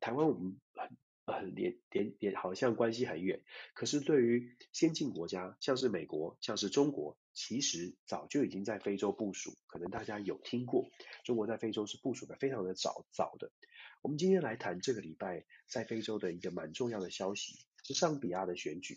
[0.00, 9.52] 台湾我们很呃连连连好像关系很远，可是对于先进国家，像是美国，像是中国，其实早就已经在非洲部署。
[9.66, 10.88] 可能大家有听过，
[11.24, 13.52] 中国在非洲是部署的非常的早早的。
[14.00, 17.66] 我们今天来谈这个礼拜在非洲的一个蛮重要的消息。
[17.84, 18.96] 是上比亚的选举，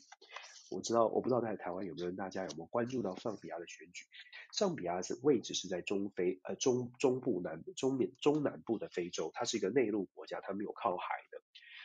[0.69, 4.06] 我知道，我不知道在台湾有没有，大家有没有关注到上比亚的选举？
[4.52, 11.41] 上比亚是位置是在中非，呃中中部南中缅中南部的非洲，它是一个内陆国家，它没有靠海的。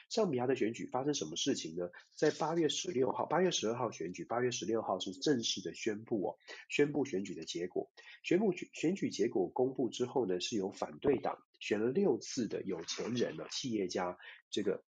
[0.09, 1.89] 上比亚的选举发生什么事情呢？
[2.15, 6.37] 在八月十六号，八月十二号选举，八月十六号是正式的宣布哦，
[6.69, 7.91] 宣布选举的结果。
[8.23, 14.19] 宣布选选举结果公布之后呢，是由反对党选了六次的有钱人呢，企业家
[14.51, 14.83] 这个。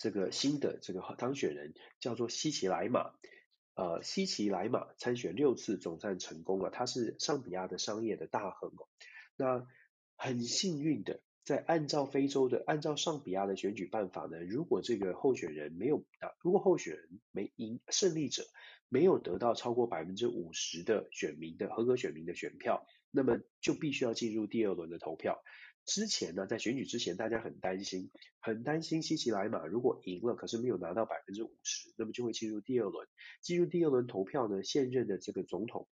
[0.00, 3.12] 这个新的这个当选人叫做西奇莱马，
[3.74, 8.88] 呃，西奇莱马参选六次总算成功了，他是上比亚的商业的大亨哦。
[9.36, 9.66] 那
[10.16, 18.44] 很幸运的，在按照非洲的按照上比亚的选举办法呢，如果这个候选人没有啊，如果候选人没赢，胜利者
[18.88, 25.42] 没有得到超过百分之五十的选民的合格选民的选票，那么就必须要进入第二轮的投票。
[25.90, 33.08] 之前呢，在选举之前，大家很担心，很担心希奇莱马如果赢了，可是没有拿到百分之五十，那么就会进入第二轮。
[33.40, 35.88] 进入第二轮投票呢，现任的这个总统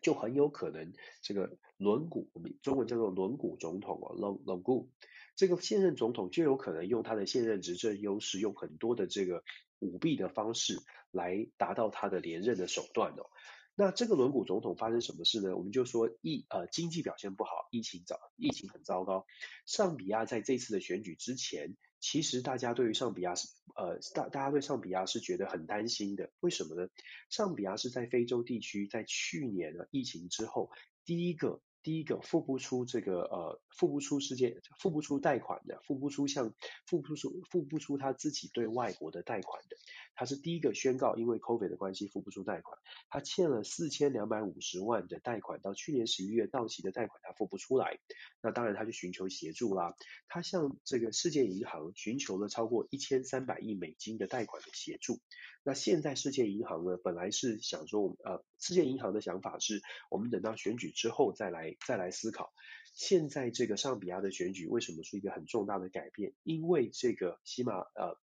[0.00, 4.88] 就很有可能这个轮毂，我们中文叫做轮毂总统啊，轮轮毂，
[5.36, 9.44] 这个现任总统就有可能用他的现任执政优势，用很多的这个
[9.78, 10.78] 舞弊的方式
[11.10, 13.28] 来达到他的连任的手段哦。
[13.74, 15.56] 那这个轮毂总统发生什么事呢？
[15.56, 19.26] 我们就说疫呃经济表现不好，疫情早，疫情很糟糕。
[19.66, 26.30] 上比亚在这次的选举之前，其实大家对于上比亚是呃大大家对上比亚是觉得很担心的。
[26.40, 26.88] 为什么呢？
[27.30, 30.70] 上比亚是在非洲地区，在去年的疫情之后
[31.04, 31.60] 第一个。
[31.84, 36.54] 第一个付不出这个呃付不出世界付不出贷款的付不出像
[36.86, 39.76] 付不出付不出他自己对外国的贷款的，
[40.14, 47.98] 他是第一个宣告因为 COVID 的关系付不出贷款，他欠了四千两百五十万的贷款，到去年十一月到期的贷款他付不出来，
[48.42, 49.94] 那当然他就寻求协助啦，
[50.28, 55.20] 他向这个世界银行寻求了超过一千三百亿美金的贷款的协助，
[55.64, 61.76] 那现在世界银行呢本来是想说呃世界银行的想法是我们等到选举之后再来。
[61.86, 62.52] 再来思考，
[62.94, 66.32] 现在这个上比亚的选举为什么是一个很重大的改变？
[66.42, 68.18] 因为这个西马呃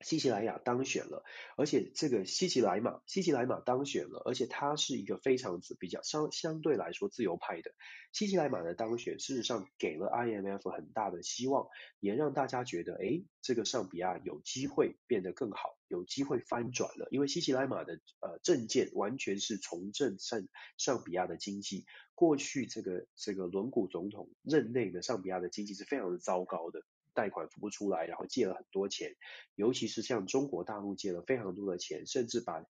[0.00, 1.24] 西奇莱雅当选了，
[1.56, 7.72] 而且这个西奇莱马西奇莱马当选了，而且他是一个非常比较相相对来说自由派的
[8.12, 11.68] 西奇莱马的当选，事实上给了 IMF 很大的希望，
[12.00, 15.76] 也让大家觉得，诶，这个上比亚有机会变得更好。
[15.90, 20.40] 有机会翻转了，因为西奇莱马的呃政见完全是重振上
[20.76, 21.84] 上比亚的经济。
[22.14, 26.80] 过去这个这个轮毂总统任内的上比亚的经济是非常的糟糕的，
[27.14, 29.14] 贷款付不出来，然后借了很多钱，
[29.54, 32.64] 尤其是向中国大陆借了非常多的钱，甚至把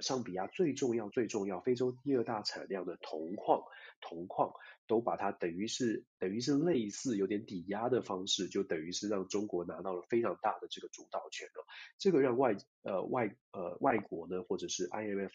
[0.00, 3.62] 上比亚最重要最重要非洲第二大产量的铜矿
[4.00, 4.52] 铜矿。
[4.88, 11.66] 都把它等于是等于是类似有点抵押的方式，就等于是让中国拿到了非常大的这个主导权了。
[11.98, 15.32] 这个让外呃外呃外国呢，或者是 IMF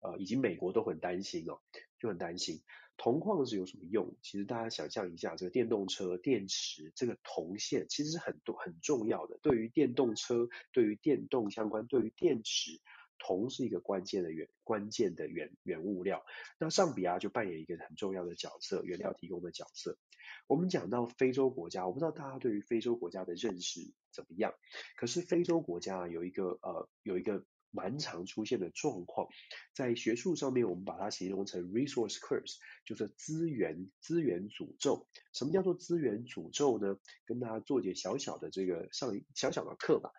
[0.00, 1.60] 呃以及美国都很担心哦，
[2.00, 2.62] 就很担心
[3.02, 4.14] 铜矿是有什么用？
[4.20, 12.78] 其实大家想象一下，这个电动车电池这个铜线其实是很多很重要的，对于电动车、对于电动相关、对于电池。
[13.22, 16.24] 铜是一个关键的原关键的原原物料，
[16.58, 19.98] 那上比亚就扮演一个很重要的角色，原料提供的角色。
[20.46, 24.54] 我们讲到非洲国家，我不知道大家对于非洲国家的认识怎么样，
[24.96, 29.28] 可是非洲国家有一个呃有一个蛮常出现的状况，
[29.74, 35.06] 在学术上面我们把它形容成 resource curse，就是资源资源诅咒。
[35.32, 36.98] 什么叫做资源诅咒呢？
[37.26, 40.10] 跟大家做点小小的这个上小小的课吧。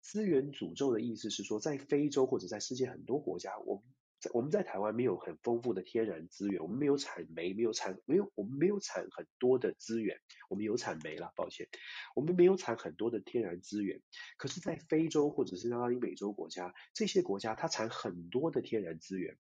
[0.00, 3.84] 资源诅咒的意思是说，在非洲或者在世界很多国家，我们
[4.32, 11.68] 我们在台湾没有很丰富的天然资源，我们没有产煤，没有产没有我们没有产很多的资源，我们有产煤了，抱歉，
[12.14, 14.02] 我们没有产很多的天然资源。
[14.36, 19.38] 可是，在非洲或者是相当于美洲国家，这些国家它产很多的天然资源。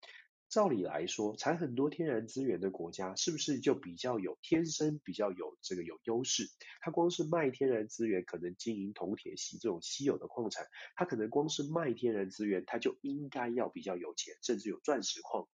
[0.55, 6.49] 照理来说，产很多天然资源的国家，是不是就比较有天生比较有这个有优势？
[6.79, 10.65] 它光是卖天然资源，可能经营铜、铁、锡这种稀有的矿产，
[10.95, 15.45] 它可能光是卖天然资源，它就应该要比较有钱，甚至有钻石矿。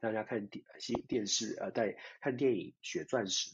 [0.00, 0.64] 大家看电
[1.06, 3.52] 电视呃，在看电影学钻石。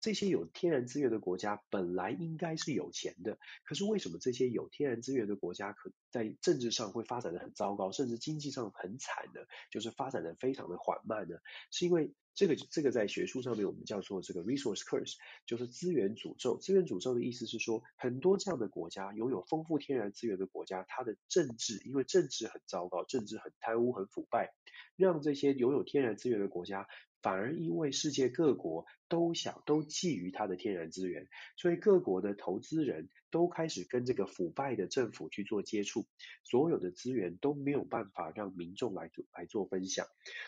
[0.00, 9.40] 这些有天然资源的国家本来应该是有钱的，可是为什么这些有天然资源的国家可在政治上会发展得很糟糕，甚至经济上很惨呢？
[9.70, 11.36] 就是发展得非常的缓慢呢？
[11.70, 16.56] 是因为这个这个在学术上面我们叫做这个 resource curse，就是资源诅咒。
[16.58, 24.54] 资源诅咒的意思是说，很多这样的国家拥有丰富天然资源的国家，它的政治因为政治很糟糕，政治很贪污很腐败，
[24.96, 26.88] 让这些拥有天然资源的国家。
[27.22, 36.06] 反而因为世界各国都想都觊觎它的天然资源，所以各国的投资人都开始跟这个腐败的政府去做接触，
[36.44, 40.06] 所有的资源都没有办法让民众来做来做分享。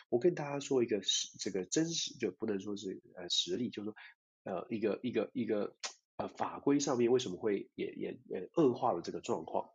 [0.09, 3.97] 我跟大家说一个实这个真实就不能说是呃实例，就是说
[4.45, 5.77] 呃一个一个一个
[6.17, 9.71] 呃法规上面为什么会也也呃恶化了这个状况。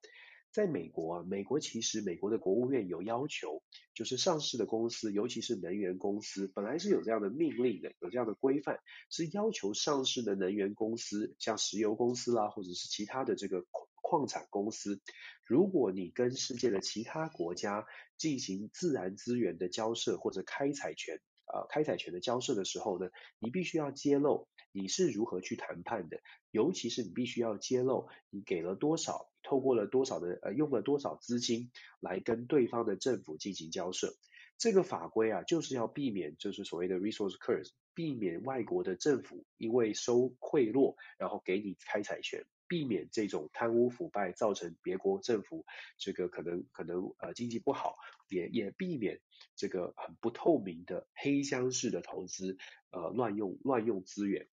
[0.52, 3.62] 在美国啊，美国其实美国的国务院有要求，
[3.94, 8.80] 就是上市的公司，尤其是能源公司，本来是有这样的命令的，有这样的规范，
[9.12, 13.66] 是要求上市的能源公司，像石油公司啦，或者是其他的这个
[14.02, 15.00] 矿产公司，
[15.46, 17.86] 如果你跟世界的其他国家
[18.18, 23.10] 进行自然资源的交涉或者开采权啊、开采权的交涉的时候呢，
[23.40, 26.20] 你必须要揭露你是如何去谈判的，
[26.52, 29.30] 尤其是你必须要揭露你给了多少。
[29.48, 31.72] 透过了多少的呃，用了多少资金
[32.02, 34.14] 来跟对方的政府进行交涉，
[34.58, 45.66] 这个法规啊，就是要避免就是所谓的 resource curse，避免外国的政府因为收贿赂，然后给你开采权，避免这种贪污腐败造成别国政府
[45.98, 47.96] 这个可能可能呃经济不好，
[48.28, 49.22] 也也避免
[49.56, 52.58] 这个很不透明的黑箱式的投资，
[52.92, 54.50] 呃乱用乱用资源。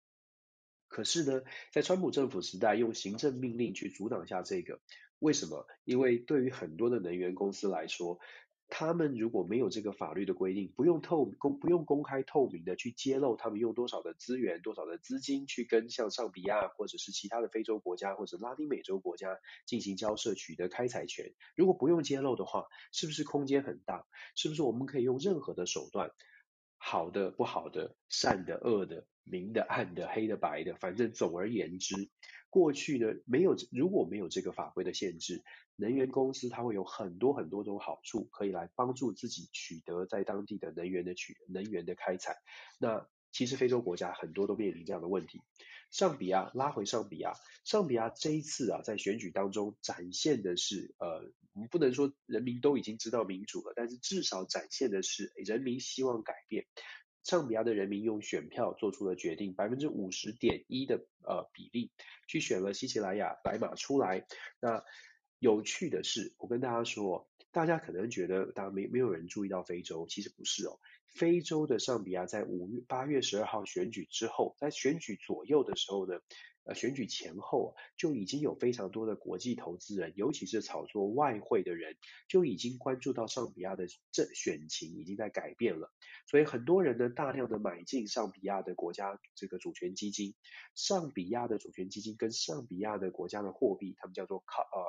[0.92, 4.78] 可是呢，在川普政府时代，用行政命令去阻挡下这个，
[5.18, 5.66] 为什么？
[5.84, 8.18] 因为对于很多的能源公司来说，
[8.68, 24.06] 他们如果没有这个法律的规定，不用透公不用公开透明的去揭露他们用多少的资源、多少的资金去跟像上比亚或者是其他的非洲国家或者拉丁美洲国家进行交涉，取得开采权，如果不用揭露的话，是不是空间很大？
[24.34, 26.10] 是不是我们可以用任何的手段？
[26.76, 32.10] 好的、不好的、善的、恶的、明的、暗的、黑的、白的，反正总而言之，
[32.50, 35.42] 过去呢，没有，如果没有这个法规的限制，
[35.76, 42.36] 能源公司它会有很多很多种好处，可以来帮助自己取得在当地的能源的取能源的开采。
[42.78, 45.40] 那其实非洲国家很多都面临这样的问题。
[45.90, 56.66] 上比亚拉回上比亚，上比亚这一次啊，在选举当中展现的是，呃，我们不能说人民都已经知道民主了，但是至少展现的是人民希望改变。
[57.24, 61.90] 上比亚的人民用选票做出了决定，百分之五十点一的呃比例
[62.26, 64.26] 去选了西奇莱雅白马出来。
[64.60, 64.82] 那
[65.38, 70.78] 有趣的是，我跟大家说，大家可能觉得大家没没有人注意到非洲，其实不是哦。
[71.06, 76.20] 非洲的上比亚在五月八月十二号选举之后，在选举左右的时候呢，
[76.64, 81.96] 呃，选举前后就已经有非常多的国际投资人，尤其是炒作外汇的人，
[82.28, 85.90] 就已经关注到上比亚的这选情已经在改变了。
[86.28, 90.34] 所以很多人呢，大量的买进上比亚的国家这个主权基金，
[90.76, 94.84] 上比亚的主权基金跟上比亚的国家的货币，他们叫做卡呃，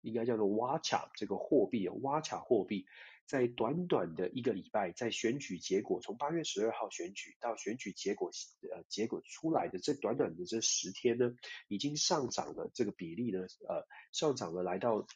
[0.00, 2.86] 应该叫做瓦恰这个货币，瓦恰货币。
[3.30, 8.32] 在短短的一个礼拜，在选举结果从八月十二号选举到选举结果
[8.72, 11.32] 呃结果出来的这短短的这十天呢，
[11.68, 15.06] 已经上涨了这个比例呢，呃上涨了来到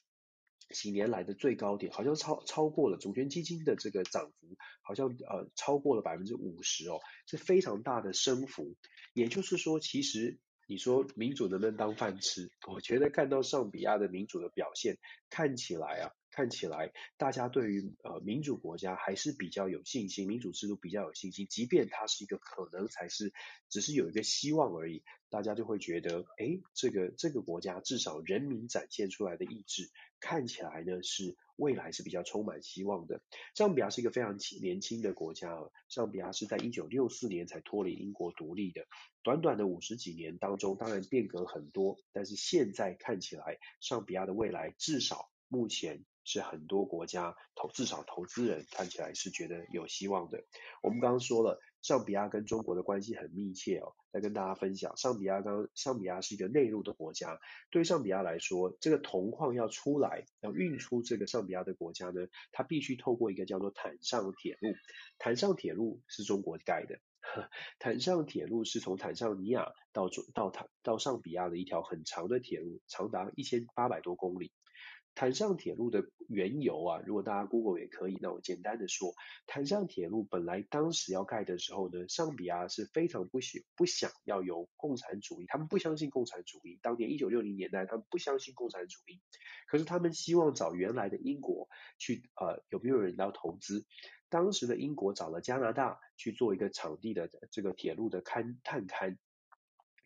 [0.71, 8.77] 几年来的最高点，好像超超过了主权基金的这个涨幅，好像呃超过了百分之五十哦，是非常大的升幅。
[9.13, 10.39] 也就是说，其实
[10.69, 12.49] 你说民主能不能当饭吃？
[12.69, 14.99] 我觉得看到上比亚的民主的表现，
[15.31, 16.13] 看起来啊。
[16.35, 23.33] 看起来大家对于呃民主国家还是比较有信心，民主制度比较有信心，即便它是一个可能才是
[23.69, 33.23] 只是有一个希望而已，大家就会觉得，诶，这个这个国家至少人民展现出来的意志看起来呢是未来是比较充满希望的。
[33.55, 35.57] 上比亚是一个非常年轻的国家，
[35.89, 38.89] 上比亚是在一九六四年才脱离英国独立的，
[39.23, 46.05] 短短的五十几年当中，当然变革很多，但是现在看起来，上比亚的未来至少目前。
[46.25, 50.43] 是很多国家投至少投资人看起来是觉得有希望的。
[50.83, 54.97] 我们刚刚说了，上比亚跟中国的关系很密切哦，来跟大家分享。
[54.97, 57.39] 上比亚刚上比亚是一个内陆的国家，
[57.71, 64.75] 对上比亚来说，这个铜矿要出来，要运出这个上比亚的国家呢，它必须透过一个叫做坦尚铁路。
[65.19, 66.99] 坦尚铁路是中国盖的，
[67.79, 74.53] 坦尚铁路是从坦尚尼亚到到坦到上比亚的一条很长的铁路，长达一千八百多公里。
[75.15, 79.15] 坦尚铁路的缘由啊，如果大家 Google 也可以，那我简单的说，
[79.47, 86.79] 坦尚铁路本来当时要盖的时候呢，上比亚是非常不喜不想要有共产主义，他们不相信共产主义。
[86.83, 89.21] 当年一九六零年代，他们不相信共产主义，
[89.69, 93.87] 可是他们希望找原来的英国去，呃，有没有人要投资？
[94.29, 99.17] 当时的英国找了加拿大去做一个场地的这个铁路的勘探勘。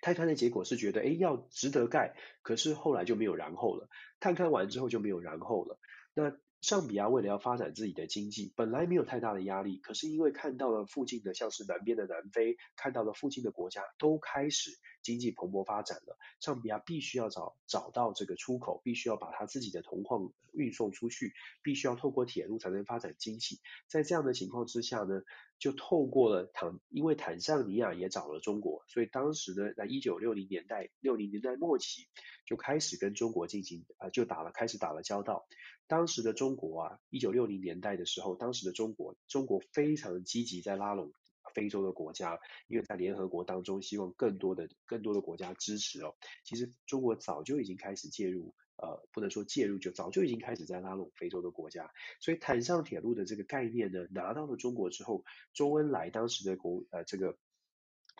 [0.01, 3.89] 探勘的结果是觉得，哎，要值得盖，可是后来就没有然后了。
[4.21, 5.79] 探勘完之后就没有然后了。
[6.15, 14.73] 那上比亚为了要发展自己的经济，本来没有太大的压力，可是因为看到了附近的，像是南边的南非，看到了附近的国家都开始
[15.09, 21.33] 经济蓬勃发展了，上比亚必须要找找到这个出口，必须要把他自己的铜矿运送出去，
[21.63, 23.59] 必须要透过铁路才能发展经济。
[23.87, 25.23] 在这样的情况之下呢，
[25.59, 32.07] 就透过了坦，因为坦桑尼亚也找了中国，所以当时呢，在一九六零年代六零年代末期
[32.45, 35.47] 就开始跟中国进行啊、就打了开始打了交道。
[35.87, 41.15] 当时的中国啊，一九六零年代的时候，当时的中国，中国非常积极在拉拢
[41.55, 46.15] 非洲的国家，因为在联合国当中，希望更多的更多的国家支持哦。
[46.45, 51.91] 其实中国早就已经开始介入，呃，不能说介入，就早就已经开始在拉拢非洲的国家。
[52.21, 57.37] 所以坦尚铁路的这个概念呢，拿到了中国之后，周恩来当时的国呃这个。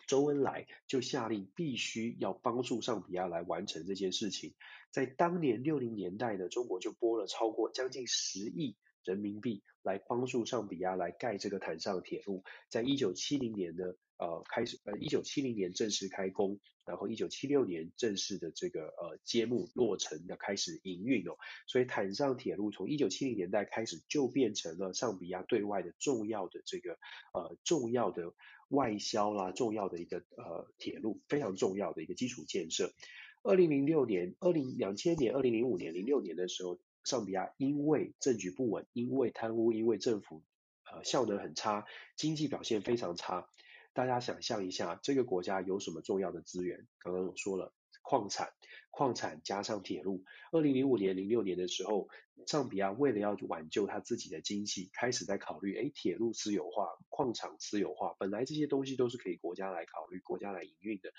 [0.07, 4.55] 周恩来就下令必须要帮助上比亚来完成这件事情。
[4.89, 12.43] 在当年六零年代呢，中国就拨了超过将近十亿人民币来帮助上比亚来盖这个坦上铁路。
[12.69, 13.85] 在一九七零年呢，
[14.17, 21.37] 呃开始呃一九七零年正式开工，然后一九七六年正式的这个呃揭幕落成的开始营运哦，
[21.67, 26.97] 所以坦上铁路从一九七零年代开始就变成了上比亚对外的重要的这个
[27.33, 28.33] 呃重要的
[28.69, 32.93] 外销啦，重要的一个呃铁路，非常重要的一个基础建设。
[33.41, 40.43] 二零零六年、二零两千年、二零零五年、零六年的时候，上比亚因为政局不稳，因为贪污，因为政府
[40.91, 41.85] 呃效能很差，
[42.15, 43.47] 经济表现非常差。
[43.93, 46.87] 大家想象一下，这个国家有什么重要的资源？
[46.99, 48.53] 刚刚我说了，矿产，
[48.91, 50.23] 矿产加上铁路。
[50.51, 52.07] 二零零五年、零六年的时候，
[52.45, 61.11] 上比亚为了要挽救他自己的经济，开始在考虑，哎，铁路私有化、矿场私有化，本来这些东西都是可以国家来考虑、国家来营运的。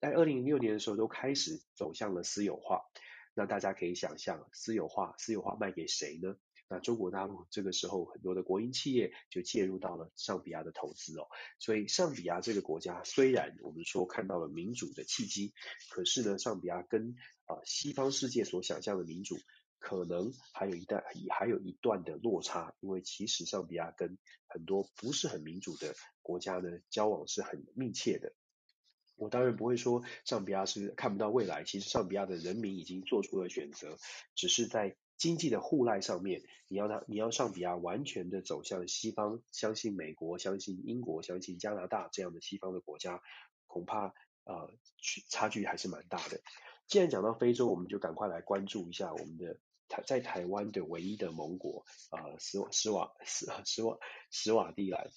[0.00, 2.82] 在二零零六年的时候，都开始走向了私有化。
[3.34, 6.36] 那大家可以想象，私有化，私有化卖给谁呢？
[6.68, 11.28] 那中国大陆这个时候，很多的国营企业就介入到了上比亚的投资哦。
[11.58, 15.52] 所以，上比亚这个国家虽然我们说看到了民主的契机，
[15.90, 17.10] 可是呢，上比亚跟
[17.44, 19.36] 啊、呃、西方世界所想象的民主，
[19.78, 22.74] 可能还有一段还有一段的落差。
[22.80, 24.16] 因为其实上比亚跟
[24.46, 28.32] 很多不是很民主的国家呢，交往是很密切的。
[29.22, 33.96] 我当然不会说上比亚是看不到未来，其实上比亚的人民已经做出了选择，
[34.34, 43.22] 只是在经济的互赖上面，你要他，你要上比亚完全的走向西方，相信美国，相信英国，相信加拿大这样的西方的国家，
[43.68, 44.12] 恐怕
[44.42, 44.68] 呃
[45.30, 46.40] 差距还是蛮大的。
[46.88, 53.98] 既然讲到非洲，我们就赶快来关注一下我们的台在台湾的唯一的盟国啊、斯瓦斯瓦斯 斯瓦
[54.32, 55.10] 斯瓦蒂兰。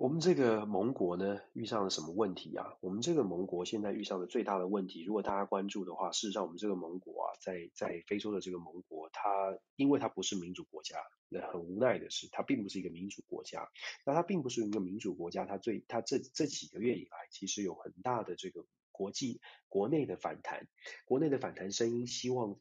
[0.00, 2.78] 我们这个盟国呢，遇上了什么问题啊？
[2.80, 10.96] 我们这个盟国现在遇上的最大的问题，如果大家关注的话，事实上我们这个盟国啊，在在非洲的这个盟国，它因为它不是民主国家，
[11.28, 13.68] 那很无奈的是，它并不是一个民主国家。
[14.06, 20.66] 那它并不是一个民主国家，它最它这这几个月以来，其实有很大的这个国际国内的反弹，
[21.04, 22.56] 国内的反弹声音，希望。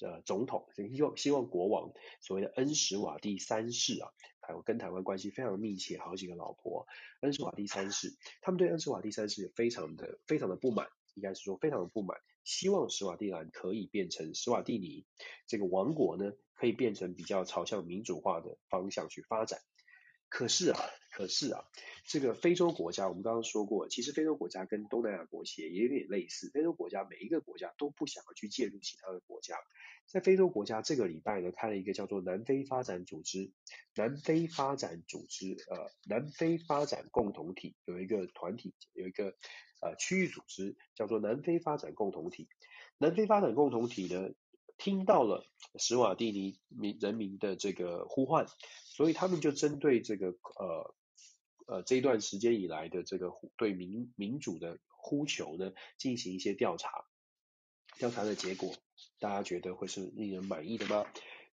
[0.00, 4.10] 呃，总统希望希望国王所谓的恩什瓦蒂三世啊，
[4.42, 6.86] 台湾跟台湾关系非常密切，好几个老婆，
[7.20, 15.06] 恩施瓦蒂三世，他们对恩施瓦蒂三世非常的非常的不满，应该是说非常的不满，希望施瓦蒂兰可以变成施瓦蒂尼
[15.46, 19.60] 这个王国呢，可以变成比较朝向民主化的方向去发展。
[20.32, 20.80] 可是啊，
[21.10, 21.62] 可是啊，
[22.06, 26.48] 这个非洲国家，我们刚刚说过，其实非洲国家跟东南亚国协也有点类似。
[26.48, 29.56] 非洲国家每一个国家都不想要去介入其他的国家。
[30.06, 33.52] 在非洲国家这个礼拜呢，开了一个叫做南非发展组织，
[33.94, 39.34] 南非发展组织，呃，南非发展共同体有一个团体，有一个
[39.82, 42.48] 呃区域组织叫做南非发展共同体。
[42.96, 44.30] 南非发展共同体呢，
[44.78, 45.44] 听到了
[45.78, 48.46] 史瓦蒂尼民人民的这个呼唤。
[48.94, 50.94] 所以他们就针对这个呃
[51.66, 57.06] 呃这一段时间以来的这个对民民主的呼求呢，进行一些调查。
[57.96, 58.74] 调查的结果，
[59.18, 61.06] 大家觉得会是令人满意的吗？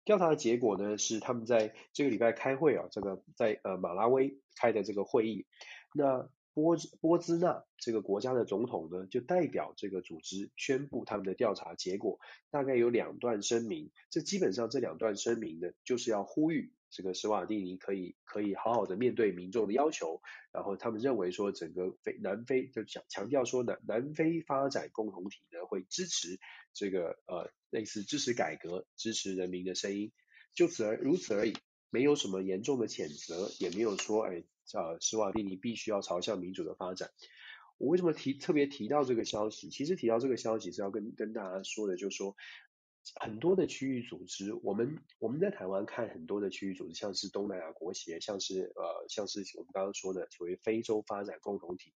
[0.05, 5.47] 调查的结果呢，是他们在这个礼拜开会啊，这个在呃马拉维开的这个会议，
[5.95, 6.31] 那。
[6.57, 12.19] 波波兹纳这个国家的总统呢，就代表这个组织宣布他们的调查结果，
[12.49, 13.91] 大概有两段声明。
[14.09, 20.23] 这基本上这两段声明呢，就是要呼吁这个史瓦蒂尼可以可以好好的面对民众的要求。
[20.51, 26.41] 然后他们认为说，整个非南非就强强调说南南非发展共同体呢，会支持
[26.73, 30.11] 这个呃类似支持改革、支持人民的声音，
[30.55, 31.53] 就此而如此而已，
[31.91, 34.43] 没有什么严重的谴责，也没有说哎。
[34.75, 37.11] 呃，史瓦蒂尼必须要朝向民主的发展。
[37.79, 39.71] 我为什么提特别提到这个消息？
[39.71, 42.35] 其实提到这个消息是要跟跟大家说的，就是说
[43.15, 51.93] 很多的区域组织，我们我们在台湾看很多的区域组织，像是东南亚国协，像是呃像是我们刚刚说的所谓非洲发展共同体，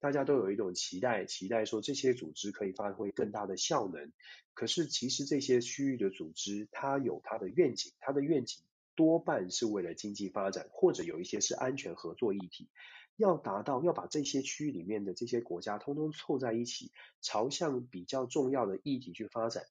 [0.00, 4.12] 大家都有一种期待，期待说这些组织可以发挥更大的效能。
[4.54, 8.62] 可是其实这些区域的组织，它有它的愿景，它的愿景。
[8.94, 12.70] 多半是为了经济发展，或者有一些是安全合作议题，
[13.18, 19.64] 要达到要把这些区域里面的这些国家通通凑在一起，朝向比较重要的议题去发展。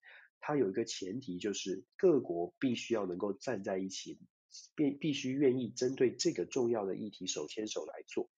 [0.46, 4.20] 它有一个前提，就是各国必须要能够站在一起，
[4.76, 8.30] 必必须愿意针对这个重要的议题手牵手来做。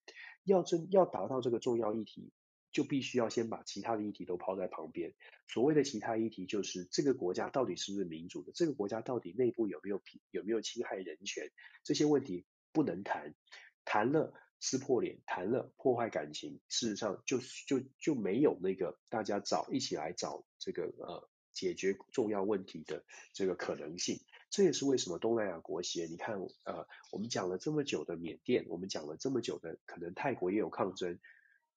[0.45, 2.31] 要真要达到这个重要议题。
[2.69, 5.15] 就必须要先把其他的议题都抛在旁边。
[5.47, 8.51] 所谓的其他议题，就是这个国家到底是不是民主的？
[8.53, 9.99] 这个国家到底内部有没有
[10.29, 11.49] 有没有侵害人权？
[11.83, 13.33] 这些问题不能谈，
[13.83, 16.59] 谈了撕破脸，谈了破坏感情。
[16.67, 21.27] 事实上就，就就就没有那个大家找一起来找这个呃
[21.57, 23.03] 解决重要问题的
[23.33, 24.19] 这个可能性。
[24.51, 31.19] 这也是为什么东南亚国协，你看，呃，我们讲了这么久的缅甸，我们讲了这么久的，可能泰国也有抗争，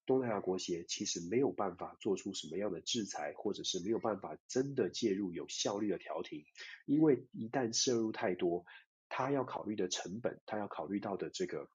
[0.05, 6.45] 东南亚国协其实没有办法做出什么样的制裁，或者是没有办法真的介入有效率的调停，
[6.85, 8.67] 因为一旦涉入太多，
[9.09, 11.69] 他要考虑的成本，他要考虑到的这个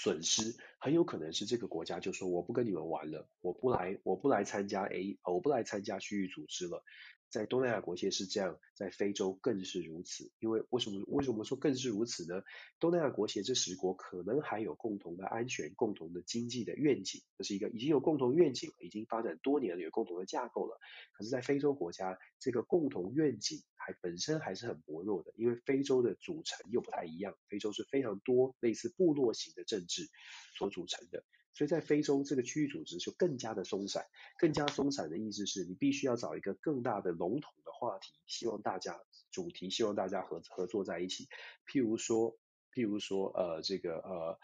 [0.00, 6.84] 损失，很有可能是这个国家就说我不跟你们玩了，我不来，我不来参加 A，我不来参加区域组织了。
[7.30, 10.30] 在东南亚国协是这样，在非洲更是如此。
[10.38, 12.42] 因为为什么为什么说更是如此呢？
[12.80, 20.78] 东南亚国协这十国可能还有共同的安全、共同的经济的愿景，这是一个已经有共同愿景了，已经发展多年了，有共同的架构了。
[21.12, 30.08] 可是，在非洲国家，这个共同愿景还本身还是很薄弱的，因为非洲的组成又不太一样，非洲是非常多类似部落型的政治
[30.56, 31.24] 所组成的。
[31.58, 34.06] 所以在非洲这个区域组织就更加的松散，
[34.38, 39.00] 更加松散的意思是你必须要找一个更大的笼统的话题，希望大家
[39.32, 41.26] 主题，希望大家合合作在一起。
[41.66, 42.38] 譬如说，
[42.72, 44.38] 譬如说，呃，这个呃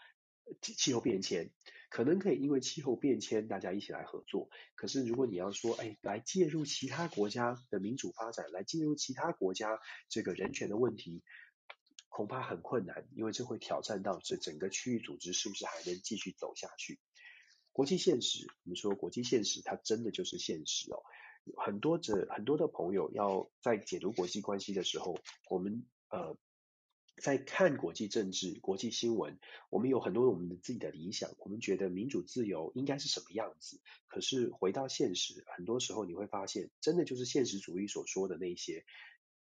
[0.61, 1.51] 气气候变迁，
[1.89, 4.49] 可能可以因为气候变迁大家一起来合作。
[4.75, 11.23] 可是如果你要说，哎，来介入其他国家的民主发展，来介入其他国家这个人权的问题。
[12.09, 16.97] 恐怕很困难，因为这会挑战到这整个区域组织是不是还能继续走下去。
[17.75, 21.03] 国际现实，我们说国际现实，它真的就是现实哦。
[21.57, 25.19] 很多的很多的朋友要在解读国际关系的时候，
[25.49, 26.37] 我们呃
[27.17, 29.37] 在看国际政治、国际新闻，
[29.69, 33.81] 我们有很多我们的自己的理想，我们觉得民主自由应该是什么样子。
[34.07, 38.85] 可是回到现实，很多时候你会发现，真的就是现实主义所说的那些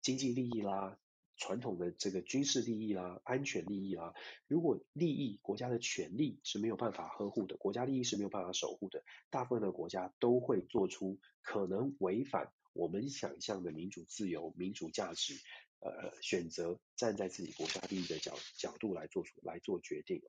[0.02, 0.98] 经济利益啦。
[1.36, 4.14] 传统的这个军事利益啦、安全利益啦，
[4.46, 15.34] 如果利益国家的权利是没有办法呵护的，国家利益是没有办法守护的，大部分的国家都会做出可能违反我们想象的民主自由、民主价值，
[15.80, 20.22] 呃，选择站在自己国家利益的角角度来做出来做决定。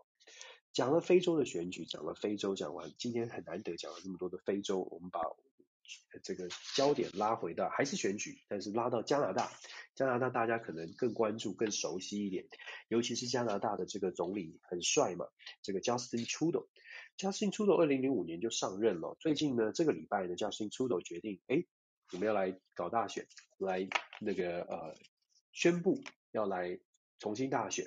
[0.73, 5.21] 讲了非洲的选举，讲了非洲，讲完今天很难得讲了那么多的非洲，我们把。
[6.23, 9.51] 这个焦点拉回到还是选举，但是拉到加拿大，
[9.95, 12.45] 加拿大大家可能更关注、更熟悉一点，
[12.87, 15.27] 尤其是加拿大的这个总理很帅嘛，
[15.61, 21.63] 这个 Justin Trudeau，Justin Trudeau 二零零五年就上任了，最近呢这个礼拜呢 Justin Trudeau 决定，哎，
[22.13, 23.27] 我们要来搞大选，
[23.57, 23.87] 来
[24.19, 24.95] 那个呃
[25.51, 26.79] 宣布要来
[27.19, 27.85] 重新大选。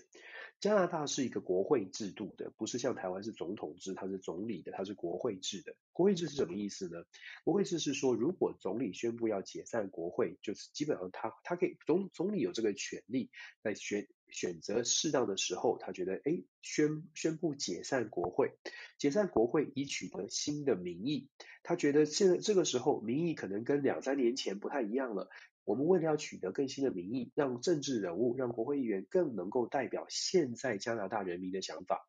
[0.61, 5.76] 加拿大是一个国会制度的，不是像台湾是总统制，它是总理的，它是国会制的。
[5.92, 7.04] 国会制是什么意思呢？
[7.44, 13.30] 国会制是说，如果总理宣布要解散国会，就是基本上他他可以总总理有这个权利，
[13.62, 18.52] 在选选择适当的时候，他觉得哎宣宣布解散国会，
[18.98, 21.28] 解散国会以取得新的民意。
[21.62, 25.28] 他觉得现在这个时候民意可能跟两三年前不太一样了。
[25.69, 32.09] 我们为了要取得更新的民意，让政治人物、让国会议员更能够代表现在加拿大人民的想法，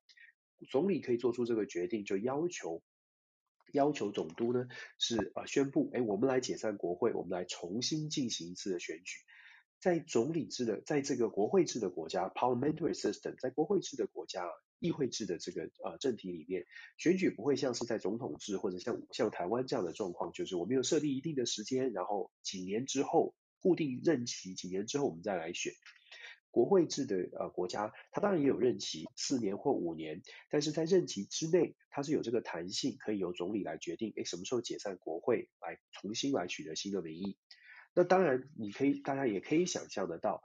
[0.69, 2.81] 总理可以做出这个决定，就要求
[3.73, 9.17] 要求总督呢是呃宣布，哎，我们来解散国会，我们来重新进行一次的选举。
[9.81, 14.45] 在总理制的，在这个国会制的国家 （parliamentary system），在国会制的国家、
[14.79, 16.65] 议会制的这个呃政体里面，
[16.97, 23.35] 选举不会像是在总统制或者像像台湾这样的状况，就是我们有设立一定的时间，然后几年之后。
[23.59, 25.73] 固定任期几年之后，我们再来选。
[26.51, 37.37] 国会制的呃国家，它当然也有任期，四年或五年，但是在任期之内，它是有这个弹性，可以由总理来决定，诶，什么时候解散国会，来重新来取得新的民意。
[37.93, 40.41] 那当然，你可以，大家也可以想象得到，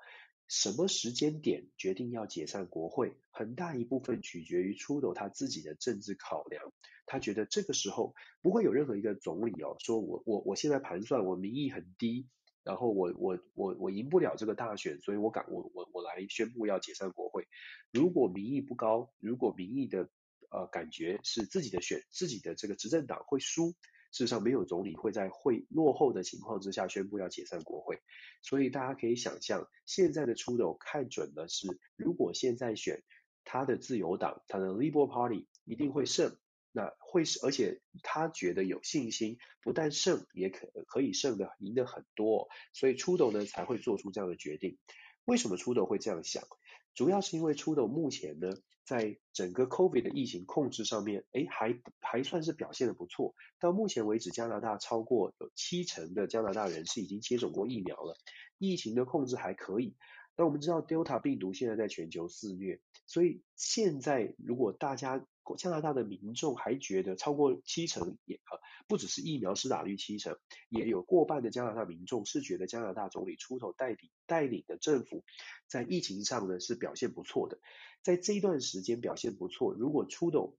[0.46, 6.70] 什么时间点决定要解散国会，很大一部分取决于 Trudeau 他自己的政治考量。
[7.06, 12.28] 他觉得这个时候不会有任何一个总理哦，说我我我现在盘算我民意很低。
[12.64, 17.46] 然后我我我我赢不了这个大选，所以我敢我我我来宣布要解散国会。
[17.92, 20.08] 如果民意不高，如果民意的
[20.50, 23.72] 呃感觉是自己的选自己的这个执政党会输，
[24.12, 27.98] 事实上没有总理会在会落后的情况之下宣布要解散国会。
[28.42, 33.02] 所以大家可以想象，现在的 Trudeau 看准的是，如果现在选
[33.44, 36.36] 他的自由党，他的 Liberal Party 一定会胜。
[36.76, 44.76] 那会是，而且他觉得有信心，不但胜，也可可以胜的赢得很多，所以出斗呢才会做出这样的决定。
[45.24, 46.42] 为什么 Trudeau 会这样想？
[46.92, 53.36] 主要是因为出斗目前呢，在整个 COVID 的疫情控制上面，诶，还还算是表现得不错。
[53.60, 58.16] 到目前为止，加拿大超过有七成的加拿大人是已经接种过疫苗了，
[58.58, 59.94] 疫情的控制还可以。
[60.36, 65.24] 那我们知道 Delta 病毒现在在全球肆虐，所以现在如果大家
[65.58, 68.58] 加拿大的民众还觉得超过七成也呃
[68.88, 70.36] 不只是疫苗施打率七成，
[70.70, 75.22] 也有过半的加拿大民众是觉得加拿大总理出头带领带领的政府
[75.66, 77.58] 在疫情上呢是表现不错的，
[78.02, 80.56] 在这一段时间表现不错，如果出头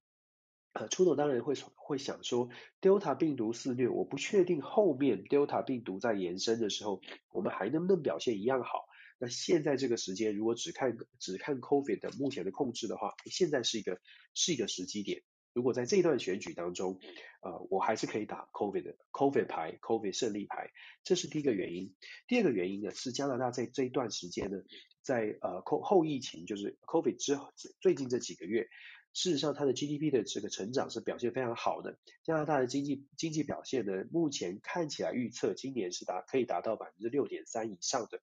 [0.74, 2.50] 呃，出头当然会会想说
[2.82, 7.02] ，Delta 病毒肆虐，我不确定后面 Delta 病毒在延伸的时候，
[7.32, 8.86] 我们还能不能表现一样好？
[9.18, 14.00] 那现在这个时间，如果只看只看 COVID 的目前的控制的话，现在是一个
[14.34, 15.24] 是一个时机点。
[15.54, 17.00] 如果在这段选举当中，
[17.42, 20.72] 呃，我还是可以打 COVID 的 COVID 牌，COVID 胜利牌，
[21.06, 21.96] 这是第一个原因。
[22.28, 24.58] 第二个原因呢，是加拿大在这一段时间呢，
[25.02, 28.68] 在呃后后疫情，就是 COVID 之后最近这几个月。
[29.14, 31.98] 事实上，它的 GDP 的这个成长是表现非常好的。
[32.26, 38.20] 加拿大的经济经济表现呢，目前看起来预测今年是达可以达到百分之六点三以上的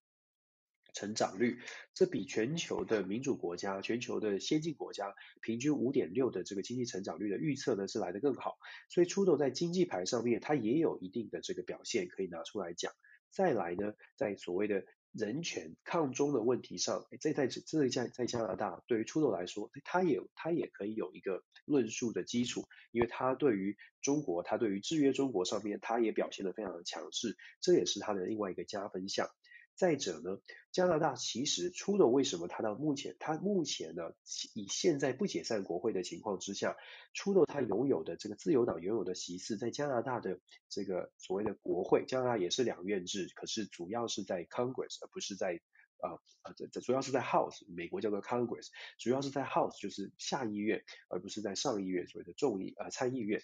[0.92, 1.58] 成长率，
[1.94, 8.58] 这比全球的民主国家、全球的先进国家平均五点六的这个经济成长率的预测呢，是来得更好。
[8.88, 12.92] 所以出头在经济牌上面，它也有一定的这个表现可以拿出来讲。
[13.30, 29.30] 再来呢，在所谓的人权抗中的问题上，这在这在在加拿大，对于出头来说，他也他也可以有一个论述的基础，因为他对于中国，他对于制约中国上面，他也表现得非常的强势，这也是他的另外一个加分项。
[29.74, 30.38] 再者呢，
[30.70, 34.12] 加拿大其实出的为什么他到目前，他目前呢，
[34.54, 36.76] 以现在不解散国会的情况之下
[37.14, 45.60] 出的他拥有的这个自由党拥有的席次，在加拿大的这个所谓的国会，加拿大也是两院制，可是主要是在 Congress 而不是在
[45.98, 48.68] 啊啊这这主要是在 House，美国叫做 Congress，
[48.98, 53.40] 主要是在 House 就是下议院，而不是在上议院所谓的众议啊参议院。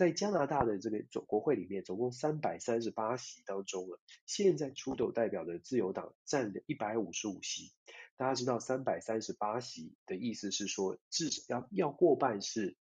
[0.00, 7.70] 在加拿大的这个总国会里面，总共三百三十八席当中了，现在出斗代表的自由党占了一百五十五席。
[8.16, 12.78] 大家知道三百三十八席的意思是说，至少要要过半是。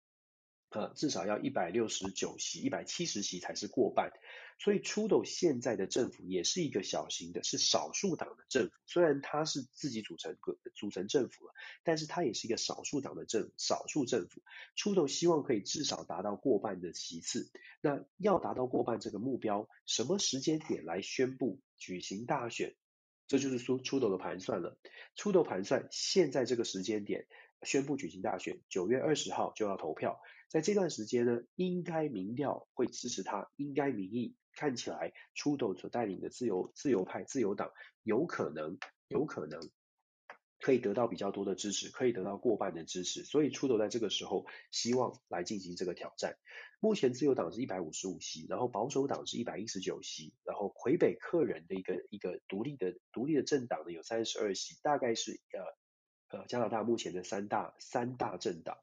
[0.72, 4.10] 呃，至少要一百六十九席，一百七十席才是过半。
[4.58, 8.72] 所以初斗现在的政府也是一个小型的，是少数党的政府。
[8.86, 11.52] 虽然他是自己组成个组成政府了，
[11.82, 14.40] 但是他也是一个少数党的政少数政府。
[14.74, 17.50] 初斗希望可以至少达到过半的席次。
[17.80, 22.74] 那要达到过半这个目标，什么时间点来宣布举行大选？
[23.26, 24.78] 这就是说 Trudeau 的盘算了。
[25.16, 27.26] Trudeau 盘算现在这个时间点
[27.62, 30.20] 宣布举行大选，九月二十号就要投票。
[30.52, 37.72] 在这段时间呢，应该民调会支持他，应该民意看起来出斗所带领的自由自由派自由党
[38.02, 38.76] 有可能
[39.08, 39.70] 有可能
[40.60, 46.36] 可以得到比较多的支持，可以得到过半的支持，所以出斗在这个时候希望来进行这个挑战。
[46.80, 55.40] 目前自由党是一百五十五席，然后保守党是一百一十九席，然后魁北克人的一个一个独立的独立的政党呢有三十二席，大概是
[56.30, 58.76] 呃呃加拿大目前的三大三大政党。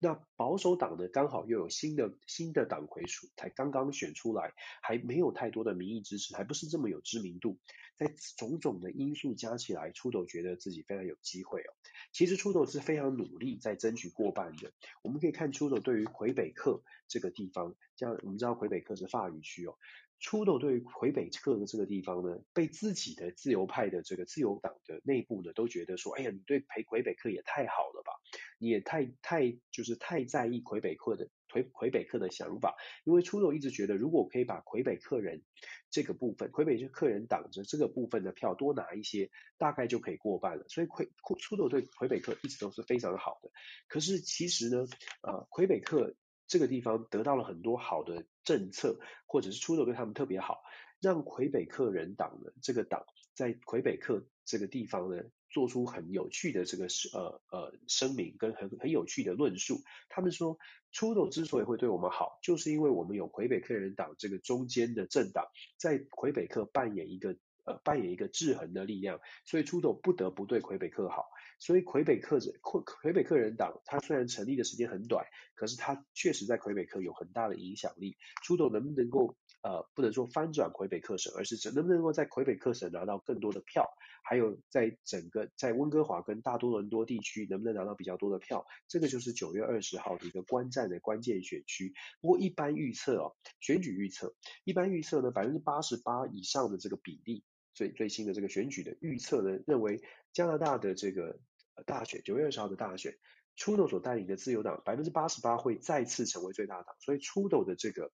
[0.00, 7.58] 那保守党呢，刚好又有新的新的党魁出，才刚刚选出来，还没有太多的民意支持，还不是这么有知名度。
[7.96, 11.74] 在种种的因素加起来，Trudeau 觉得自己非常有机会哦。
[12.12, 14.72] 其实 Trudeau 是非常努力在争取过半的。
[15.02, 19.76] 我们可以看 Trudeau 对于魁北克这个地方，像我们知道魁北克是法语区哦。
[20.20, 28.12] 出斗对于魁北克的这个地方呢，被自己的自由派的这个自由党的内部呢，都觉得说，哎呀，你对魁魁北克也太好了吧。
[28.58, 35.44] 你也太太就是太在意魁北克的魁魁北克的想法，因为出斗一直觉得，如果可以把魁北克人
[35.90, 40.64] 这个部分，魁北克人挡着这个部分的票多拿一些，大概就可以过半了。
[40.68, 41.08] 所以魁
[41.38, 43.50] 出斗对魁北克一直都是非常好的。
[43.86, 44.86] 可是其实呢，
[45.22, 46.16] 呃，魁北克
[46.48, 50.62] 这个地方得到了很多好的政策，或者是出头对他们特别好，
[51.00, 55.22] 让魁北克人党呢这个党在魁北克这个地方呢。
[55.50, 59.80] 做出很有趣的这个呃呃声明跟很很有趣的论述。
[60.10, 60.58] 他们说
[60.92, 65.46] 出头之所以会对我们好，就是因为我们有魁北克人党这个中间的政党
[65.78, 67.34] 在魁北克扮演一个
[67.68, 71.26] 呃扮演一个制衡的力量，所以出走不得不对魁北克好。
[71.60, 78.16] 所以魁北克魁魁北克人党，他虽然成立的时间很短，可是他确实在魁北克有很大的影响力。
[78.44, 83.84] 出走能不能够呃不能说翻转魁北克省，而是能不能够在魁北克省拿到更多的票？
[84.22, 88.64] 还有在整个在温哥华跟大多伦多地区能不能拿到比较多的票？
[88.86, 91.92] 这个就是九月二十号的一个观战的关键选区。
[92.20, 97.42] 不过一般预测哦，选举预测一般预测呢，百分之八十八以上的这个比例，
[97.78, 100.02] 最最新的这个选举的预测呢，认为
[100.32, 101.38] 加拿大的这个
[101.86, 103.16] 大选九月二十号的大选
[103.54, 108.10] 出斗所带领的自由党百分之八十八会再次成为最大党，所以出斗的这个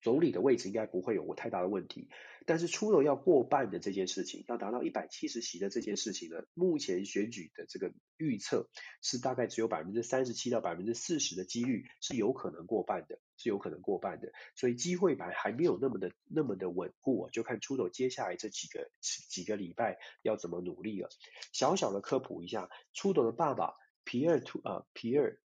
[0.00, 2.08] 总理的位置应该不会有太大的问题。
[2.48, 8.70] 但是出头要过半的这件事情，要达到一百七十席的这件事情呢，目前选举的这个预测
[9.02, 14.32] 是大概只有百分之三十七到百分之四十的几率是有可能过半的，是有可能过半的。
[14.54, 18.90] 所以机会还还没有那么的那么的稳固啊，就看出头接下来这几个
[19.28, 21.10] 几个礼拜要怎么努力了。
[21.52, 23.74] 小小的科普一下，出头的爸爸
[24.04, 25.38] 皮尔图呃皮尔，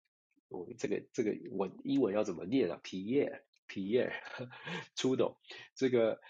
[0.50, 2.80] 我这个这个文英文要怎么念啊？
[2.84, 4.14] 皮耶皮耶
[4.94, 5.40] 出头
[5.74, 6.22] 这个。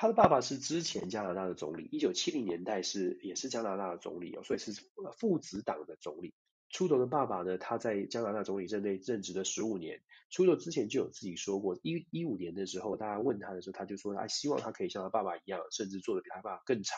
[0.00, 4.70] 他的爸爸是之前加拿大的总理，一九七零年代是也是加拿大的总理哦，所以是
[5.18, 6.34] 父子党的总理。
[6.70, 10.00] 出头的爸爸呢，他在加拿大总理任内任职了十五年。
[10.30, 16.96] 出头之前就有自己说过，一一五年的时候，大家问他的时候，他就说他希望他可以像他爸爸一样，甚至做得比他爸爸更长。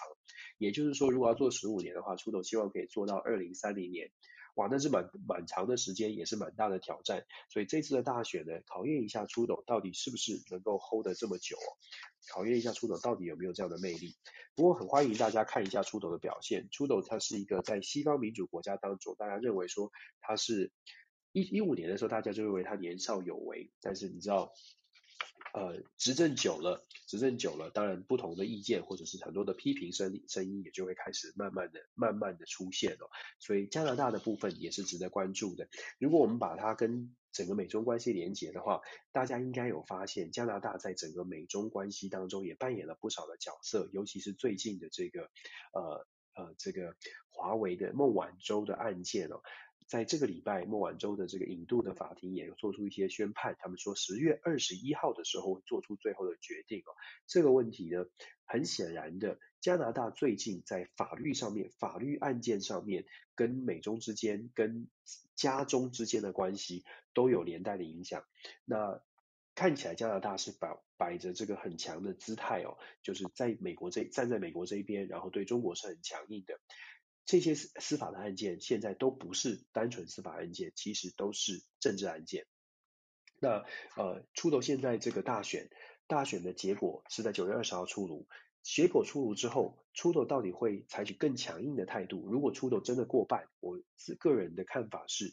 [0.59, 4.11] 也就是说，如果要做十五年的话，出头希望可以做到二零三零年。
[4.61, 7.25] 哇，那是蛮蛮长的时间，也是蛮大的挑战。
[7.49, 11.69] 所以这次的大选呢，考验一下出头到底是不是能够 hold 得这么久哦。
[12.29, 14.17] 考验一下出头到底有没有这样的魅力。
[14.55, 16.69] 不过很欢迎大家看一下出头的表现。
[16.71, 19.91] 出头他是一个在西方民主国家当中，大家认为说
[20.21, 20.71] 他是
[21.33, 23.71] 一一五年的时候，大家就认为他年少有为。
[23.81, 24.53] 但是你知道，
[25.53, 33.11] 呃，执政久了，执政久了，当然不同的意见或者是很多的批评声声音也就会开始慢慢的、慢慢的出现了。
[33.41, 35.69] 所以加拿大的部分也是值得关注的。
[35.99, 45.31] 如果我们把它跟整个美中关系连结的话，大家应该有发现，加拿大在整个美中关系当中也扮演了不少的角色，尤其是最近的这个
[45.73, 46.95] 呃呃这个
[47.29, 49.43] 华为的孟晚舟的案件哦，
[49.91, 56.95] 在这个礼拜孟晚舟的这个引渡的法庭也有做出一些宣判，他们说十月二十一号的时候做出最后的决定哦。
[57.27, 58.07] 这个问题呢，
[58.45, 64.89] 很显然的，加拿大最近在法律上面、法律案件上面，跟美中之间、跟
[65.35, 66.85] 加中之间的关系。
[67.13, 68.23] 都有连带的影响。
[68.65, 69.03] 那
[69.57, 76.61] 看起来加拿大是摆摆着这个很强的姿态哦，就是在美国这站在美国这一边，然后对中国是很强硬的。
[77.31, 82.45] 这些司法的案件现在都不是单纯司法案件，其实都是政治案件。
[83.39, 83.65] 那
[83.97, 85.71] 呃，出头现在这个大选，
[86.09, 88.27] 大选的结果是在九月二十号出炉。
[88.65, 92.29] 结果出炉之后，出头到底会采取更强硬的态度？
[92.29, 95.33] 如果出头真的过半，我是个人的看法是。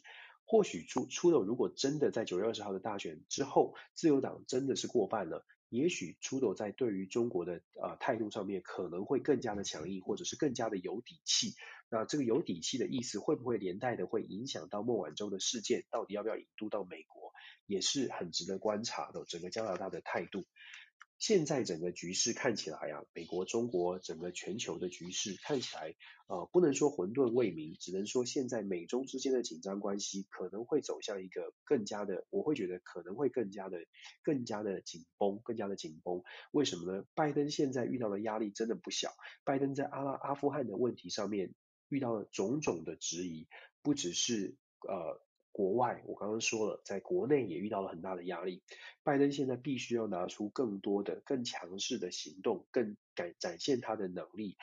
[0.50, 11.54] 或许出出头，如果真的在九月二十号的大选之后，自由党真的是过半了，也许出头在对于中国的呃态度上面可能会更加的强硬，或者是更加的有底气。
[11.90, 17.34] 那这个有底气的意思，会不会连带的会影响到孟晚舟的事件，到底要不要引渡到美国，
[17.66, 19.26] 也是很值得观察的。
[19.26, 20.46] 整个加拿大的态度。
[21.18, 25.96] 现在整个局势看起来啊，美国、中国整个全球的局势看起来，
[26.28, 33.78] 呃，不能说混沌未明，只能说现在美中之间的紧张关系可能会走向一个更加的，我会觉得可能会更加的、
[34.22, 36.22] 更加的紧绷，更加的紧绷。
[36.52, 37.04] 为什么呢？
[37.14, 39.10] 拜登现在遇到的压力真的不小，
[39.44, 41.52] 拜登在阿拉阿富汗的问题上面
[41.88, 43.48] 遇到了种种的质疑，
[43.82, 44.56] 不只是
[44.88, 45.20] 呃。
[45.52, 48.62] 国外，我刚刚说了，在国内也遇到了很大的压力。
[49.02, 54.56] 拜登现在必须要拿出更多的、更强势的行动，更展展现他的能力，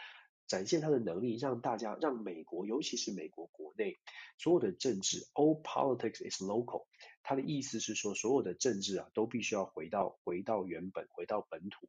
[0.47, 3.97] 展现他的能力，让大家、让美国，尤其是美国国内
[4.37, 6.85] 所有的政治，all politics is local。
[7.23, 11.87] 他的意思是说，所有的政治啊，都必须要回到回到原本，回到本土。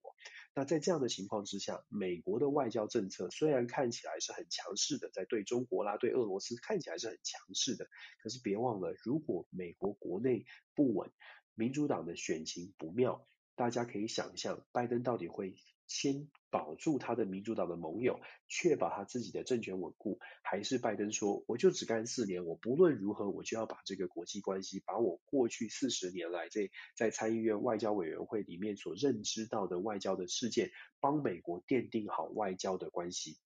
[0.54, 7.86] 那在这样的情况之下，美国的外交政策虽然看起来是很强势的，在对中国啦、对俄罗斯看起来是很强势的，
[8.22, 11.10] 可是别忘了，如果美国国内不稳，
[11.54, 15.54] 民主党的选情不妙，大家可以想象，拜登到底会
[15.86, 30.70] 先保住他的民主党的盟友，确保他自己的政权稳固，还是拜登说我就只干四年，我不论如何我就要把这个国际关系，把我过去四十年来在在参议院外交委员会里面所认知到的外交的事件，
[31.00, 33.36] 帮美国奠定好外交的关系。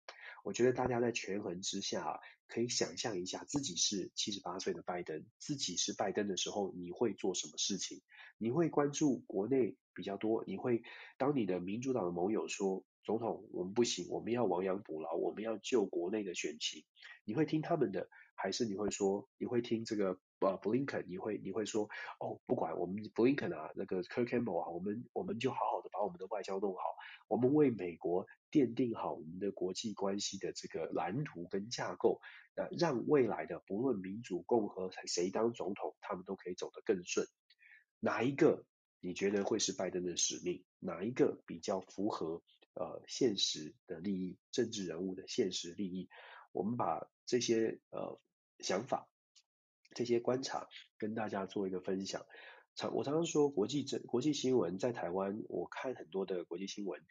[0.45, 8.01] 我觉得大家在权衡之下，可以想象一下，自己是七十八岁的拜登，自己是拜登的时候，你会做什么事情？
[8.39, 10.45] 你会关注国内比较多？
[10.47, 10.83] 你会
[11.19, 16.85] 当你的民主党的盟友说，总统我们不行，我们要亡羊补牢，我们要救国内的选情，
[17.25, 21.05] 你会听他们的，还是你会说，你会听这个呃布林肯？
[21.09, 21.89] 你会你会说，
[22.19, 26.81] 哦，不管我们布林肯啊，那个 Kurt Campbell 啊，我们我们就好好的把我们的外交弄好，
[27.29, 28.27] 我们为美国。
[28.53, 32.21] 奠定好我们的国际关系的这个蓝图跟架构，
[32.57, 37.29] 呃，让未来的不论民主共和谁当总统，他们都可以走得更顺。
[38.01, 38.67] 哪一个
[38.99, 40.65] 你觉得会是拜登的使命？
[40.81, 42.43] 哪一个比较符合
[42.75, 46.09] 呃现实的利益、政治人物的现实利益？
[46.51, 48.21] 我们把这些呃
[48.59, 49.09] 想法、
[49.95, 50.69] 这些观察
[50.99, 52.25] 跟大家做一个分享。
[52.77, 57.03] 常我常常说国际政国际新闻在台湾，我看很多的国际新闻，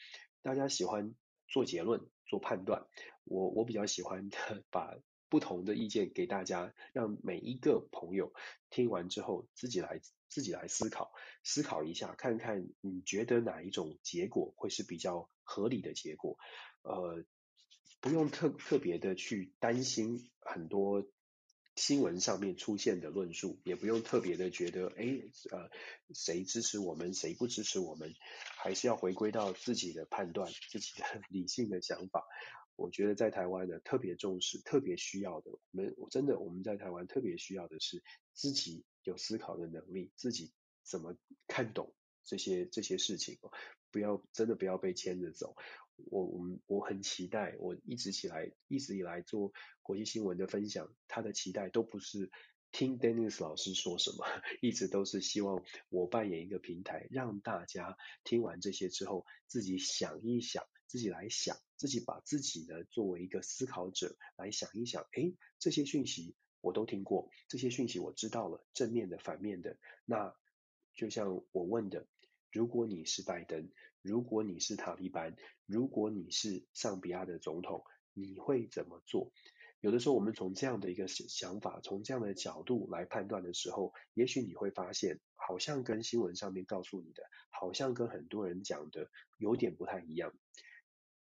[0.41, 1.13] 大家喜欢
[1.47, 2.87] 做结论、做判断，
[3.25, 4.29] 我我比较喜欢
[4.71, 8.33] 把不同的意见给大家，让每一个朋友
[8.69, 9.99] 听完之后自己来
[10.29, 11.11] 自己来思考，
[11.43, 16.37] 思考一下，看看你觉得哪一种结果会是比较合理的结果，
[16.83, 17.23] 呃，
[17.99, 21.05] 不用特特别的去担心很多。
[21.79, 25.69] 新闻上面出现的论述，也不用特别的觉得，哎，呃，
[26.13, 28.13] 谁支持我们，谁不支持我们，
[28.57, 32.27] 还是要回归到自己的判断，自己的理性的想法。
[32.75, 38.03] 我觉得在台湾呢，特别重视，特别需要的，我们我真的我们在台湾特别需要的是
[38.33, 40.51] 自己有思考的能力，自己
[40.83, 41.15] 怎么
[41.47, 41.93] 看懂
[42.25, 43.39] 这些这些事情，
[43.89, 45.55] 不要真的不要被牵着走。
[46.05, 52.31] 我我们我很期待，我一直起来一直以来做国际新闻的分享，他的期待都不是
[52.71, 54.25] 听 Dennis 老师说什么，
[54.61, 70.35] 一直都是希望我扮演一个平台，让大家听完这些之后，自己想一想，自己来想，自己把自己呢作为一个思考者来想一想，诶，这些讯息我都听过，这些讯息我知道了，正面的、反面的，那
[70.93, 72.07] 就像我问的。
[72.51, 73.69] 如果你是拜登，
[74.01, 75.35] 如果你是塔利班，
[75.65, 77.83] 如果你是上比亚的总统，
[78.13, 79.31] 你会怎么做？
[79.81, 90.33] 有的时候，我们从这样的一个想法，从这样的角度来判断的时候，也许你会发现，好像跟新闻上面告诉你的，好像跟很多人讲的有点不太一样。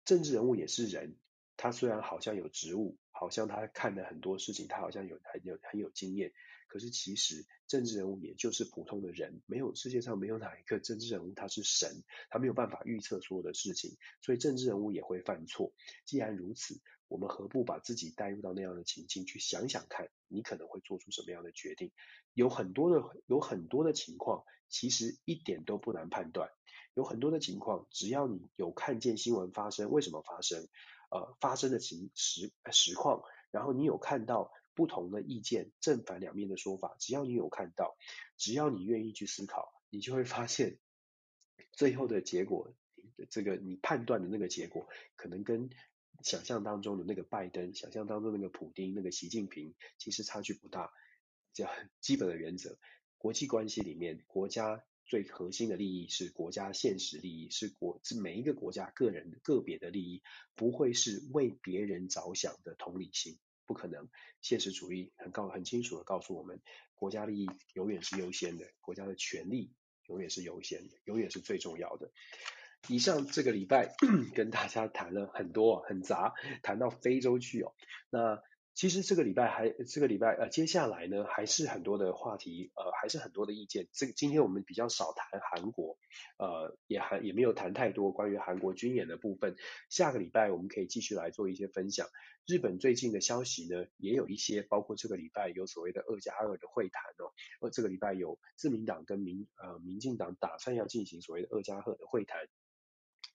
[0.04, 1.16] 政治人物也是人，
[1.58, 6.32] 他虽然好像有职务，好像他看了很多事情，他好像有很有很有经验。
[6.66, 15.72] 可是其实政治人物也就是普通的人，没有世界上没有哪一个政治人物他是神，他没有办法预测所有的事情，所以政治人物也会犯错。
[16.04, 21.92] 既然如此，我们何不把自己带入到那样的情境去想想看，你可能会做出什么样的决定？
[22.34, 26.50] 有很多的有很多的情况，其实一点都不难判断。
[26.94, 30.66] 有很多的情况，只要你有看见新闻发生，为什么发生？
[31.10, 34.52] 呃，发生的情实实况，然后你有看到。
[34.76, 37.96] 不同的意见，正反两面的说法，只要你有看到，
[38.36, 40.78] 只要你愿意去思考，你就会发现
[41.72, 42.74] 最后的结果，
[43.30, 45.70] 这个你判断的那个结果，可能跟
[46.22, 50.92] 想象当中的那个拜登、想象当中那个普丁、那个习近平，其实差距不大。
[51.54, 51.72] 这样
[52.02, 52.78] 基本的原则，
[53.16, 60.22] 国际关系里面，国家最核心的利益是国家现实利益，是国是每一个国家个人个别的利益，
[60.54, 63.38] 不会是为别人着想的同理心。
[63.66, 64.08] 不可能，
[64.40, 66.62] 现实主义很告很清楚的告诉我们，
[66.94, 69.72] 国家利益永远是优先的，国家的权利
[70.06, 72.10] 永远是优先的，永远是最重要的。
[72.88, 73.94] 以上这个礼拜
[74.34, 77.74] 跟大家谈了很多，很杂，谈到非洲去哦，
[78.10, 78.42] 那。
[78.76, 83.88] 其实这个礼拜还这个礼拜呃，接下来呢还是很多的话题，呃，还是很多的意见。
[83.90, 85.96] 这个今天我们比较少谈韩国，
[86.36, 89.56] 呃，也还也没有谈太多关于韩国军演的部分。
[89.88, 92.06] 下个礼拜我们可以继续来做一些分享。
[92.46, 102.46] 日本最近的消息呢，也有一些，包括这个礼拜有所谓的二加二的会谈哦，呃，这个礼拜有自民党跟民呃民进党打算要进行所谓的二加二的会谈。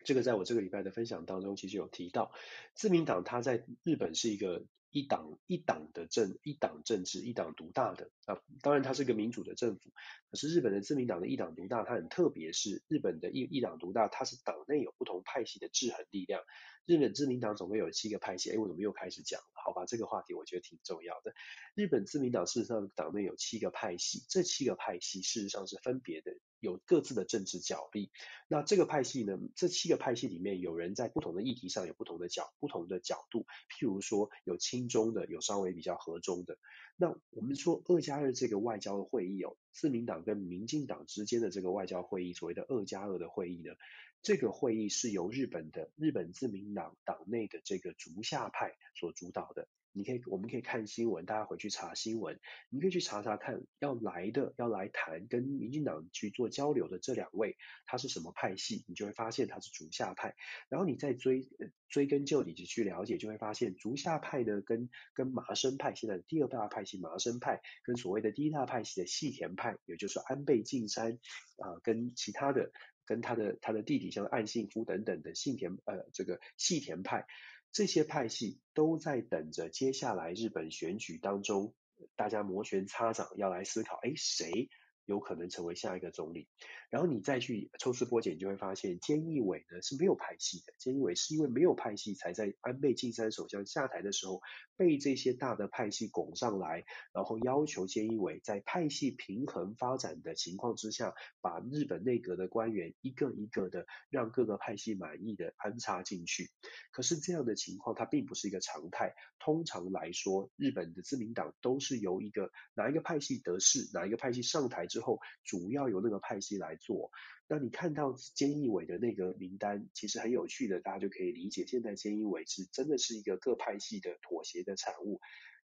[0.05, 2.31] 这个在我这个礼拜的分享当中，其实有提到，
[2.75, 4.67] 自民党它在日本是一个。
[4.91, 9.89] 一党一党的政一党政治一党独大的啊，当然它是一个民主的政府，
[10.29, 16.43] 可是日本的自民党的一党独大，它很特别，是日本的一一党独大，它是党内有不同派系的制衡力量。
[16.85, 19.45] 日本自民党总共有七个派系，哎，我怎么又开始讲了？
[19.65, 21.33] 好吧，这个话题我觉得挺重要的。
[21.75, 26.31] 日本自民党事实上党内有七个派系，这七个派系事实上是分别的。
[26.59, 28.11] 有各自的政治角力，
[28.47, 29.39] 那这个派系呢？
[29.55, 33.47] 这七个派系里面，有人在不同的议题上有不同的角、不同的角度。
[33.67, 36.59] 譬如说，有亲中的，有稍微比较和中的。
[36.97, 43.73] 那我们说二加二这个外交的会议哦，自民党跟民进党之间的这个外交会议，所谓的二加二的会议呢，
[44.21, 49.67] 这个会议是由日本的日本自民党党内的这个竹下派所主导的。
[49.93, 52.39] 你可以，我们可以看新闻，大家回去查新闻。
[52.69, 58.85] 你可以去查查看，要来的，要来谈跟民进党去做交流的这两位，他是什么派系？
[58.87, 60.33] 你就会发现他是竹下派。
[60.69, 61.49] 然后你再追
[61.89, 71.19] 追根究底去了解，就会发现竹下派呢，跟跟麻生派现在的第二大派系麻生派，跟所谓的第一大派系的细田派，也就是安倍晋三
[71.57, 72.71] 啊、跟其他的，
[73.05, 77.25] 跟他的他的弟弟像岸信夫等等的信田呃这个细田派。
[77.73, 81.73] 这些派系都在等着接下来日本选举当中，
[82.17, 84.69] 大家摩拳擦掌，要来思考，哎，谁
[85.05, 86.49] 有可能成为下一个总理？
[86.91, 90.73] 然后你再去抽丝剥茧，你就会发现，菅义伟呢是没有派系的。
[90.77, 94.41] 菅义伟是因为没有派系，才在安倍晋三首相下台的时候，
[94.75, 96.83] 被这些大的派系拱上来，
[97.13, 106.49] 然后要求菅义伟在派系平衡发展的情况之下，把日本内阁的官员一个一个的让各个派系满意的安插进去。
[106.91, 109.15] 可是这样的情况，它并不是一个常态。
[109.39, 117.11] 通常来说，日本的自民党都是由一个哪一个派系得势，哪一个派系上台之后，主要由那个派系来做。
[117.47, 125.21] 那你看到菅义伟的那个名单，其实很有趣的，大家就可以理解，现在菅义伟是真的是一个各派系的妥协的产物。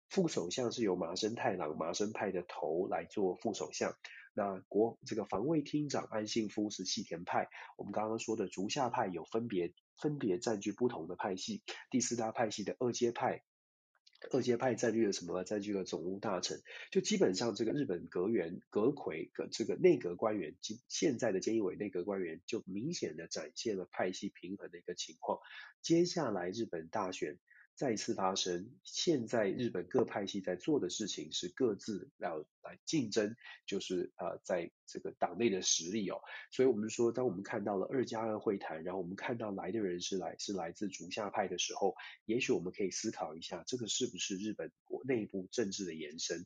[0.09, 3.95] 副首相是由麻生太郎麻生派的头来做副首相，
[4.35, 13.43] 那国这个防卫厅长安信夫是细田派，我们刚刚说的竹下派有分别分别占据不同的派系，第四大派系的二阶派。
[14.31, 15.43] 二阶派占据了什么？
[15.45, 16.63] 占据了总务大臣。
[16.91, 25.39] 就基本上这个日本阁员、阁揆、阁这个内阁官员，今现在的菅义伟内阁官员，就明显的展现了派系平衡的一个情况。
[25.83, 27.39] 接下来日本大选。
[27.81, 36.21] 再次发生，现在日本各派系在做的事情是各自要来竞争，就是呃在这个党内的实力哦。
[36.51, 41.95] 所以我们说，当我们看到了二加二会谈，然后我们看到来的人是来是来自竹下派的时候，
[42.27, 46.45] 也许我们可以思考一下，这个是不是日本国内部政治的延伸？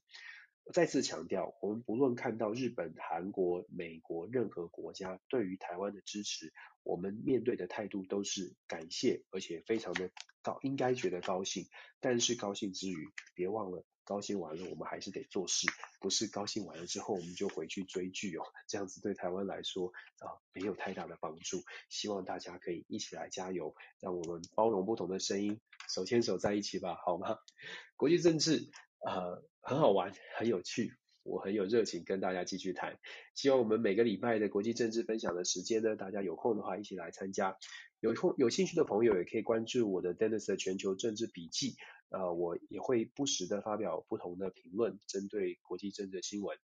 [0.65, 6.53] 我再次强调，我们不论看到日本、韩国、美国任何国家对于台湾的支持，
[6.83, 10.11] 我们面对的态度都是感谢，而且非常的。
[10.43, 11.65] 高应该觉得高兴，
[12.01, 15.67] 但是高兴之余，别忘了高兴完了，我们还是得做事，
[16.03, 21.62] 不是高兴完了之后我们就回去追剧哦，这样子对台湾来说啊没有太大的帮助。
[21.89, 25.59] 希望大家可以一起来加油，让我们包容不同的声音，
[25.89, 27.39] 手牵手在一起吧，好吗？
[27.97, 28.71] 国际政治
[29.07, 30.93] 呃很好玩，很有趣。
[31.23, 32.99] 我很有热情跟大家继续谈，
[33.35, 37.57] 希望我们每个礼拜的国际政治分享的时间呢，大家有空的话一起来参加。
[38.01, 41.77] 有空有兴趣的朋友也可以关注我的 Dennis 的全球政治笔记，
[42.11, 46.59] 呃，我也会不时的发表不同的评论，针对国际政治新闻。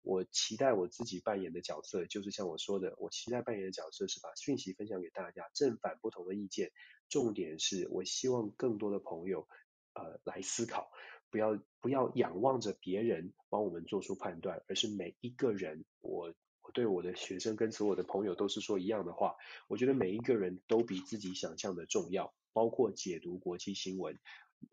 [0.00, 6.70] 我期待我自己扮演的角色，就是像我说的，我期待扮演的角色是把讯息分享给大家，正反不同的意见。
[7.10, 9.46] 重点是我希望更多的朋友
[9.92, 10.90] 呃来思考。
[11.28, 19.36] 不要不要仰望着别人帮我们做出判断，而是每一个人，我我对我的学生跟所有的朋友都是说一样的话。
[19.68, 24.18] 我觉得每一个人都比自己想象的重要，包括解读国际新闻，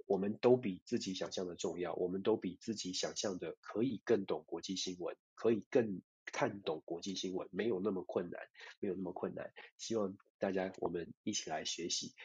[0.08, 8.42] 我们都比自己想象的重要，我们都比自己想象的可以更懂国际新闻，可以更看懂国际新闻，没有那么困难，
[8.80, 9.54] 没有那么困难。
[9.78, 12.16] 希望大家我们一起来学习。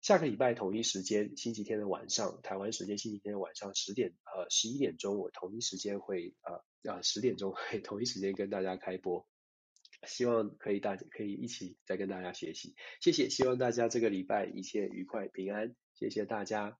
[0.00, 9.26] 下个礼拜同一时间，星期天的晚上，台湾时间星期天的晚上十点呃十一点钟，我同一时间会呃呃十点钟会 同一时间跟大家开播，
[10.06, 16.78] 希望可以大家可以一起再跟大家学习，谢谢，希望大家这个礼拜一切愉快平安，谢谢大家，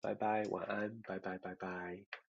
[0.00, 2.27] 拜拜，晚安，拜拜，拜拜。